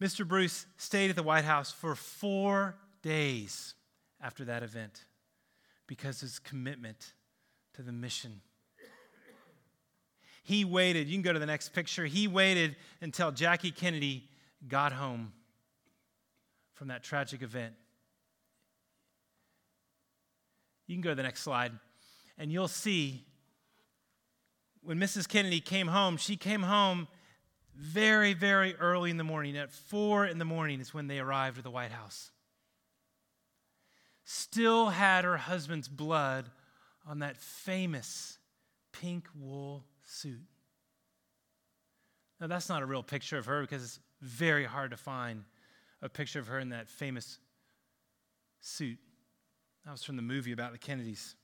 Mr. 0.00 0.26
Bruce 0.26 0.66
stayed 0.76 1.10
at 1.10 1.16
the 1.16 1.22
White 1.22 1.44
House 1.44 1.72
for 1.72 1.94
four 1.94 2.76
days 3.02 3.74
after 4.20 4.44
that 4.44 4.62
event 4.62 5.04
because 5.86 6.22
of 6.22 6.28
his 6.28 6.38
commitment 6.38 7.12
to 7.74 7.82
the 7.82 7.92
mission. 7.92 8.40
He 10.44 10.64
waited, 10.64 11.08
you 11.08 11.14
can 11.14 11.22
go 11.22 11.32
to 11.32 11.38
the 11.38 11.46
next 11.46 11.74
picture. 11.74 12.06
He 12.06 12.26
waited 12.26 12.76
until 13.02 13.32
Jackie 13.32 13.70
Kennedy 13.70 14.28
got 14.66 14.92
home 14.92 15.32
from 16.74 16.88
that 16.88 17.02
tragic 17.02 17.42
event. 17.42 17.74
You 20.86 20.94
can 20.94 21.02
go 21.02 21.10
to 21.10 21.16
the 21.16 21.22
next 21.22 21.42
slide, 21.42 21.72
and 22.38 22.50
you'll 22.50 22.66
see 22.66 23.26
when 24.80 24.98
Mrs. 24.98 25.28
Kennedy 25.28 25.60
came 25.60 25.88
home, 25.88 26.16
she 26.16 26.36
came 26.36 26.62
home 26.62 27.08
very, 27.78 28.34
very 28.34 28.74
early 28.74 29.10
in 29.10 29.16
the 29.16 29.24
morning. 29.24 29.56
At 29.56 29.72
four 29.72 30.26
in 30.26 30.38
the 30.38 30.44
morning 30.44 30.80
is 30.80 30.92
when 30.92 31.06
they 31.06 31.20
arrived 31.20 31.58
at 31.58 31.64
the 31.64 31.70
White 31.70 31.92
House. 31.92 32.32
Still 34.24 34.88
had 34.90 35.24
her 35.24 35.36
husband's 35.36 35.88
blood 35.88 36.46
on 37.06 37.20
that 37.20 37.36
famous 37.36 38.38
pink 38.92 39.26
wool 39.38 39.84
suit. 40.04 40.42
Now, 42.40 42.48
that's 42.48 42.68
not 42.68 42.82
a 42.82 42.86
real 42.86 43.02
picture 43.02 43.38
of 43.38 43.46
her 43.46 43.62
because 43.62 43.82
it's 43.82 44.00
very 44.20 44.64
hard 44.64 44.90
to 44.90 44.96
find 44.96 45.44
a 46.02 46.08
picture 46.08 46.40
of 46.40 46.48
her 46.48 46.58
in 46.58 46.70
that 46.70 46.88
famous 46.88 47.38
suit. 48.60 48.98
That 49.84 49.92
was 49.92 50.04
from 50.04 50.16
the 50.16 50.22
movie 50.22 50.52
about 50.52 50.72
the 50.72 50.78
Kennedys. 50.78 51.36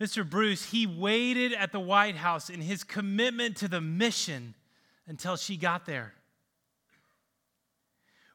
Mr. 0.00 0.28
Bruce, 0.28 0.66
he 0.66 0.86
waited 0.86 1.52
at 1.54 1.72
the 1.72 1.80
White 1.80 2.16
House 2.16 2.50
in 2.50 2.60
his 2.60 2.84
commitment 2.84 3.56
to 3.56 3.68
the 3.68 3.80
mission 3.80 4.54
until 5.06 5.36
she 5.36 5.56
got 5.56 5.86
there. 5.86 6.12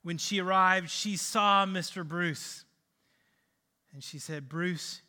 When 0.04 0.18
she 0.18 0.42
arrived, 0.42 0.90
she 0.90 1.18
saw 1.18 1.66
Mr. 1.66 2.08
Bruce 2.08 2.66
and 3.94 4.04
she 4.04 4.18
said, 4.18 4.50
Bruce, 4.50 5.02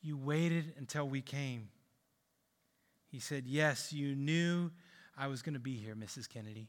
you 0.00 0.16
waited 0.16 0.74
until 0.78 1.08
we 1.08 1.20
came. 1.20 1.68
He 3.10 3.18
said, 3.18 3.44
Yes, 3.46 3.92
you 3.92 4.14
knew 4.14 4.70
I 5.16 5.26
was 5.26 5.42
going 5.42 5.54
to 5.54 5.60
be 5.60 5.76
here, 5.76 5.96
Mrs. 5.96 6.28
Kennedy. 6.28 6.68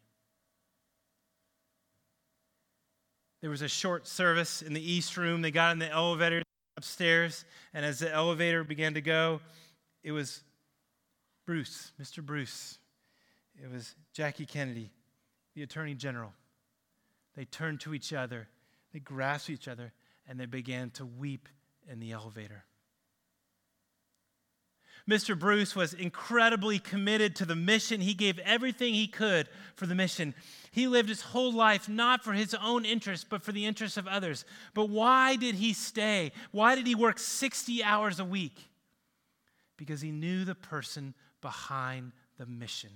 There 3.41 3.49
was 3.49 3.61
a 3.61 3.67
short 3.67 4.07
service 4.07 4.61
in 4.61 4.73
the 4.73 4.81
East 4.81 5.15
Room. 5.15 5.41
They 5.41 5.51
got 5.51 5.71
in 5.73 5.79
the 5.79 5.89
elevator 5.89 6.41
upstairs, 6.79 7.43
and 7.73 7.85
as 7.85 7.99
the 7.99 8.09
elevator 8.09 8.63
began 8.63 8.93
to 8.93 9.01
go, 9.01 9.41
it 10.01 10.13
was 10.13 10.41
Bruce, 11.45 11.91
Mr. 12.01 12.25
Bruce. 12.25 12.77
It 13.61 13.69
was 13.69 13.95
Jackie 14.13 14.45
Kennedy, 14.45 14.89
the 15.55 15.63
Attorney 15.63 15.93
General. 15.93 16.31
They 17.35 17.43
turned 17.43 17.81
to 17.81 17.93
each 17.93 18.13
other, 18.13 18.47
they 18.93 18.99
grasped 18.99 19.49
each 19.49 19.67
other, 19.67 19.91
and 20.25 20.39
they 20.39 20.45
began 20.45 20.89
to 20.91 21.05
weep 21.05 21.49
in 21.91 21.99
the 21.99 22.13
elevator. 22.13 22.63
Mr. 25.09 25.37
Bruce 25.37 25.75
was 25.75 25.93
incredibly 25.93 26.77
committed 26.77 27.35
to 27.35 27.45
the 27.45 27.55
mission. 27.55 27.99
He 27.99 28.13
gave 28.13 28.37
everything 28.39 28.93
he 28.93 29.07
could 29.07 29.49
for 29.75 29.87
the 29.87 29.95
mission. 29.95 30.35
He 30.71 30.87
lived 30.87 31.09
his 31.09 31.21
whole 31.21 31.51
life 31.51 31.89
not 31.89 32.23
for 32.23 32.33
his 32.33 32.53
own 32.53 32.85
interests, 32.85 33.25
but 33.27 33.41
for 33.41 33.51
the 33.51 33.65
interests 33.65 33.97
of 33.97 34.07
others. 34.07 34.45
But 34.75 34.89
why 34.89 35.35
did 35.35 35.55
he 35.55 35.73
stay? 35.73 36.31
Why 36.51 36.75
did 36.75 36.85
he 36.85 36.93
work 36.93 37.17
60 37.17 37.83
hours 37.83 38.19
a 38.19 38.25
week? 38.25 38.69
Because 39.77 39.99
he 39.99 40.11
knew 40.11 40.45
the 40.45 40.53
person 40.53 41.15
behind 41.41 42.11
the 42.37 42.45
mission. 42.45 42.91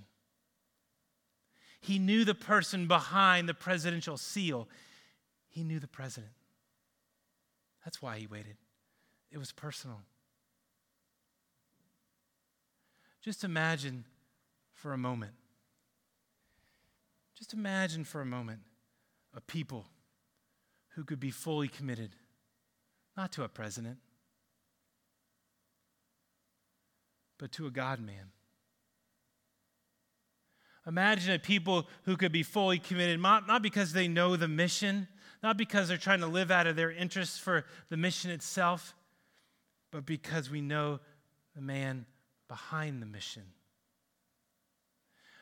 He 1.82 1.98
knew 1.98 2.26
the 2.26 2.36
person 2.36 2.88
behind 2.88 3.50
the 3.50 3.54
presidential 3.56 4.18
seal. 4.18 4.70
He 5.50 5.64
knew 5.64 5.80
the 5.80 5.88
president. 5.88 6.34
That's 7.84 8.02
why 8.02 8.20
he 8.20 8.28
waited. 8.28 8.56
It 9.32 9.40
was 9.40 9.52
personal. 9.52 10.02
Just 13.24 13.46
imagine 13.46 14.04
for 14.74 14.92
a 14.92 14.98
moment. 14.98 15.32
Just 17.38 17.54
imagine 17.54 18.04
for 18.04 18.20
a 18.20 18.26
moment 18.26 18.60
a 19.34 19.40
people 19.40 19.86
who 20.90 21.06
could 21.06 21.22
be 21.22 21.32
fully 21.32 21.70
committed, 21.70 22.12
not 23.16 23.32
to 23.32 23.44
a 23.44 23.48
president, 23.48 23.98
but 27.40 27.52
to 27.54 27.66
a 27.66 27.72
God 27.72 28.00
man. 28.00 28.32
Imagine 30.86 31.34
a 31.34 31.40
people 31.40 31.88
who 32.04 32.18
could 32.18 32.34
be 32.34 32.44
fully 32.44 32.78
committed, 32.78 33.20
not, 33.22 33.48
not 33.48 33.62
because 33.62 33.94
they 33.94 34.10
know 34.10 34.36
the 34.36 34.50
mission, 34.50 35.08
not 35.42 35.58
because 35.58 35.88
they're 35.88 35.98
trying 35.98 36.20
to 36.20 36.28
live 36.28 36.52
out 36.52 36.68
of 36.68 36.76
their 36.76 36.92
interests 36.92 37.40
for 37.40 37.64
the 37.90 37.96
mission 37.96 38.32
itself, 38.32 38.94
but 39.92 40.06
because 40.06 40.50
we 40.50 40.60
know 40.60 41.00
the 41.56 41.62
man 41.62 42.06
behind 42.54 43.02
the 43.02 43.06
mission. 43.08 43.42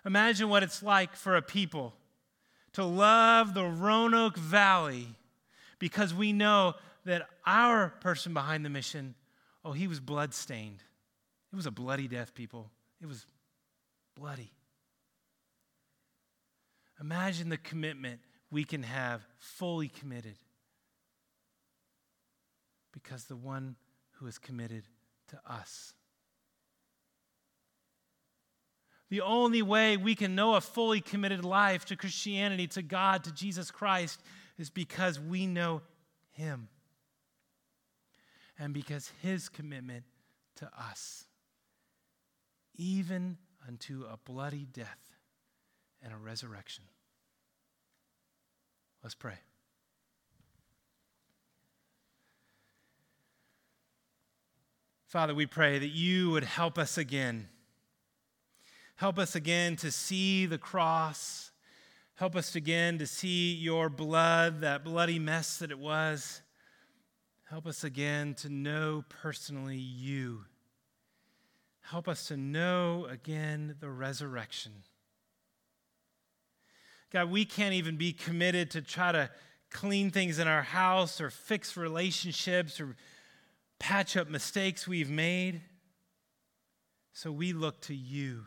Imagine 0.05 0.47
what 0.47 0.63
it's 0.63 0.81
like 0.81 1.13
for 1.13 1.35
a 1.35 1.41
people 1.41 1.93
to 2.71 2.85
love 2.85 3.53
the 3.53 3.65
Roanoke 3.65 4.37
Valley 4.37 5.09
because 5.77 6.13
we 6.13 6.31
know 6.31 6.75
that 7.03 7.27
our 7.45 7.89
person 7.99 8.33
behind 8.33 8.63
the 8.63 8.69
mission, 8.69 9.13
oh, 9.65 9.73
he 9.73 9.89
was 9.89 9.99
bloodstained. 9.99 10.81
It 11.51 11.57
was 11.57 11.65
a 11.65 11.71
bloody 11.71 12.07
death, 12.07 12.33
people. 12.33 12.71
It 13.01 13.07
was 13.07 13.25
bloody. 14.15 14.53
Imagine 17.01 17.49
the 17.49 17.57
commitment 17.57 18.21
we 18.49 18.63
can 18.63 18.83
have 18.83 19.21
fully 19.37 19.89
committed 19.89 20.37
because 22.93 23.25
the 23.25 23.35
one 23.35 23.75
who 24.13 24.27
is 24.27 24.37
committed 24.37 24.83
to 25.27 25.39
us 25.45 25.93
The 29.11 29.19
only 29.19 29.61
way 29.61 29.97
we 29.97 30.15
can 30.15 30.35
know 30.35 30.55
a 30.55 30.61
fully 30.61 31.01
committed 31.01 31.43
life 31.43 31.83
to 31.87 31.97
Christianity, 31.97 32.67
to 32.67 32.81
God, 32.81 33.25
to 33.25 33.33
Jesus 33.33 33.69
Christ, 33.69 34.21
is 34.57 34.69
because 34.69 35.19
we 35.19 35.45
know 35.45 35.81
Him 36.31 36.69
and 38.57 38.73
because 38.73 39.11
His 39.21 39.49
commitment 39.49 40.05
to 40.55 40.69
us, 40.79 41.25
even 42.75 43.37
unto 43.67 44.05
a 44.09 44.15
bloody 44.15 44.65
death 44.71 45.17
and 46.01 46.13
a 46.13 46.17
resurrection. 46.17 46.85
Let's 49.03 49.15
pray. 49.15 49.39
Father, 55.07 55.35
we 55.35 55.47
pray 55.47 55.79
that 55.79 55.89
you 55.89 56.29
would 56.29 56.45
help 56.45 56.77
us 56.77 56.97
again 56.97 57.49
Help 59.01 59.17
us 59.17 59.33
again 59.33 59.75
to 59.77 59.89
see 59.89 60.45
the 60.45 60.59
cross. 60.59 61.49
Help 62.13 62.35
us 62.35 62.55
again 62.55 62.99
to 62.99 63.07
see 63.07 63.55
your 63.55 63.89
blood, 63.89 64.61
that 64.61 64.83
bloody 64.83 65.17
mess 65.17 65.57
that 65.57 65.71
it 65.71 65.79
was. 65.79 66.43
Help 67.49 67.65
us 67.65 67.83
again 67.83 68.35
to 68.35 68.47
know 68.47 69.03
personally 69.09 69.79
you. 69.79 70.45
Help 71.79 72.07
us 72.07 72.27
to 72.27 72.37
know 72.37 73.07
again 73.09 73.75
the 73.79 73.89
resurrection. 73.89 74.71
God, 77.11 77.31
we 77.31 77.43
can't 77.43 77.73
even 77.73 77.97
be 77.97 78.13
committed 78.13 78.69
to 78.69 78.83
try 78.83 79.11
to 79.11 79.31
clean 79.71 80.11
things 80.11 80.37
in 80.37 80.47
our 80.47 80.61
house 80.61 81.19
or 81.19 81.31
fix 81.31 81.75
relationships 81.75 82.79
or 82.79 82.95
patch 83.79 84.15
up 84.15 84.29
mistakes 84.29 84.87
we've 84.87 85.09
made. 85.09 85.61
So 87.13 87.31
we 87.31 87.51
look 87.51 87.81
to 87.81 87.95
you, 87.95 88.45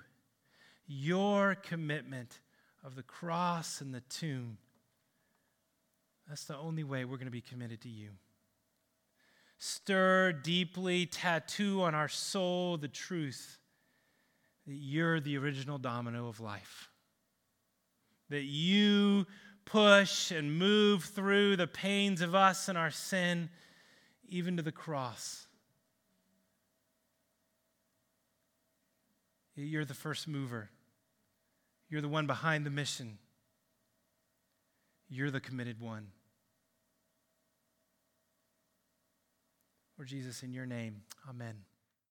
your 0.87 1.55
commitment 1.55 2.41
of 2.85 2.95
the 2.97 3.03
cross 3.03 3.81
and 3.81 3.95
the 3.95 4.03
tomb. 4.03 4.59
That's 6.29 6.45
the 6.45 6.57
only 6.57 6.85
way 6.85 7.05
we're 7.05 7.17
going 7.17 7.27
to 7.27 7.33
be 7.33 7.41
committed 7.41 7.81
to 7.83 7.89
you. 7.89 8.11
Stir 9.59 10.33
deeply, 10.33 11.07
tattoo 11.07 11.83
on 11.83 11.95
our 11.95 12.09
soul 12.09 12.77
the 12.77 12.89
truth 12.89 13.59
that 14.67 14.75
you're 14.75 15.21
the 15.21 15.39
original 15.39 15.79
domino 15.79 16.29
of 16.29 16.41
life. 16.41 16.91
That 18.31 18.45
you 18.45 19.27
push 19.65 20.31
and 20.31 20.59
move 20.59 21.05
through 21.05 21.57
the 21.57 21.67
pains 21.67 22.21
of 22.21 22.35
us 22.35 22.69
and 22.69 22.77
our 22.77 22.91
sin, 22.91 23.51
even 24.29 24.57
to 24.57 24.63
the 24.63 24.73
cross. 24.73 25.44
You're 29.57 29.85
the 29.85 29.95
first 29.95 30.27
mover. 30.27 30.71
You're 31.89 32.01
the 32.01 32.09
one 32.09 32.27
behind 32.27 32.67
the 32.67 32.71
mission. 32.71 33.19
You're 35.09 35.31
the 35.31 35.41
committed 35.41 35.81
one. 35.81 36.09
Lord 39.97 40.09
Jesus, 40.09 40.43
in 40.43 40.53
your 40.53 40.67
name, 40.67 41.03
amen. 41.29 41.55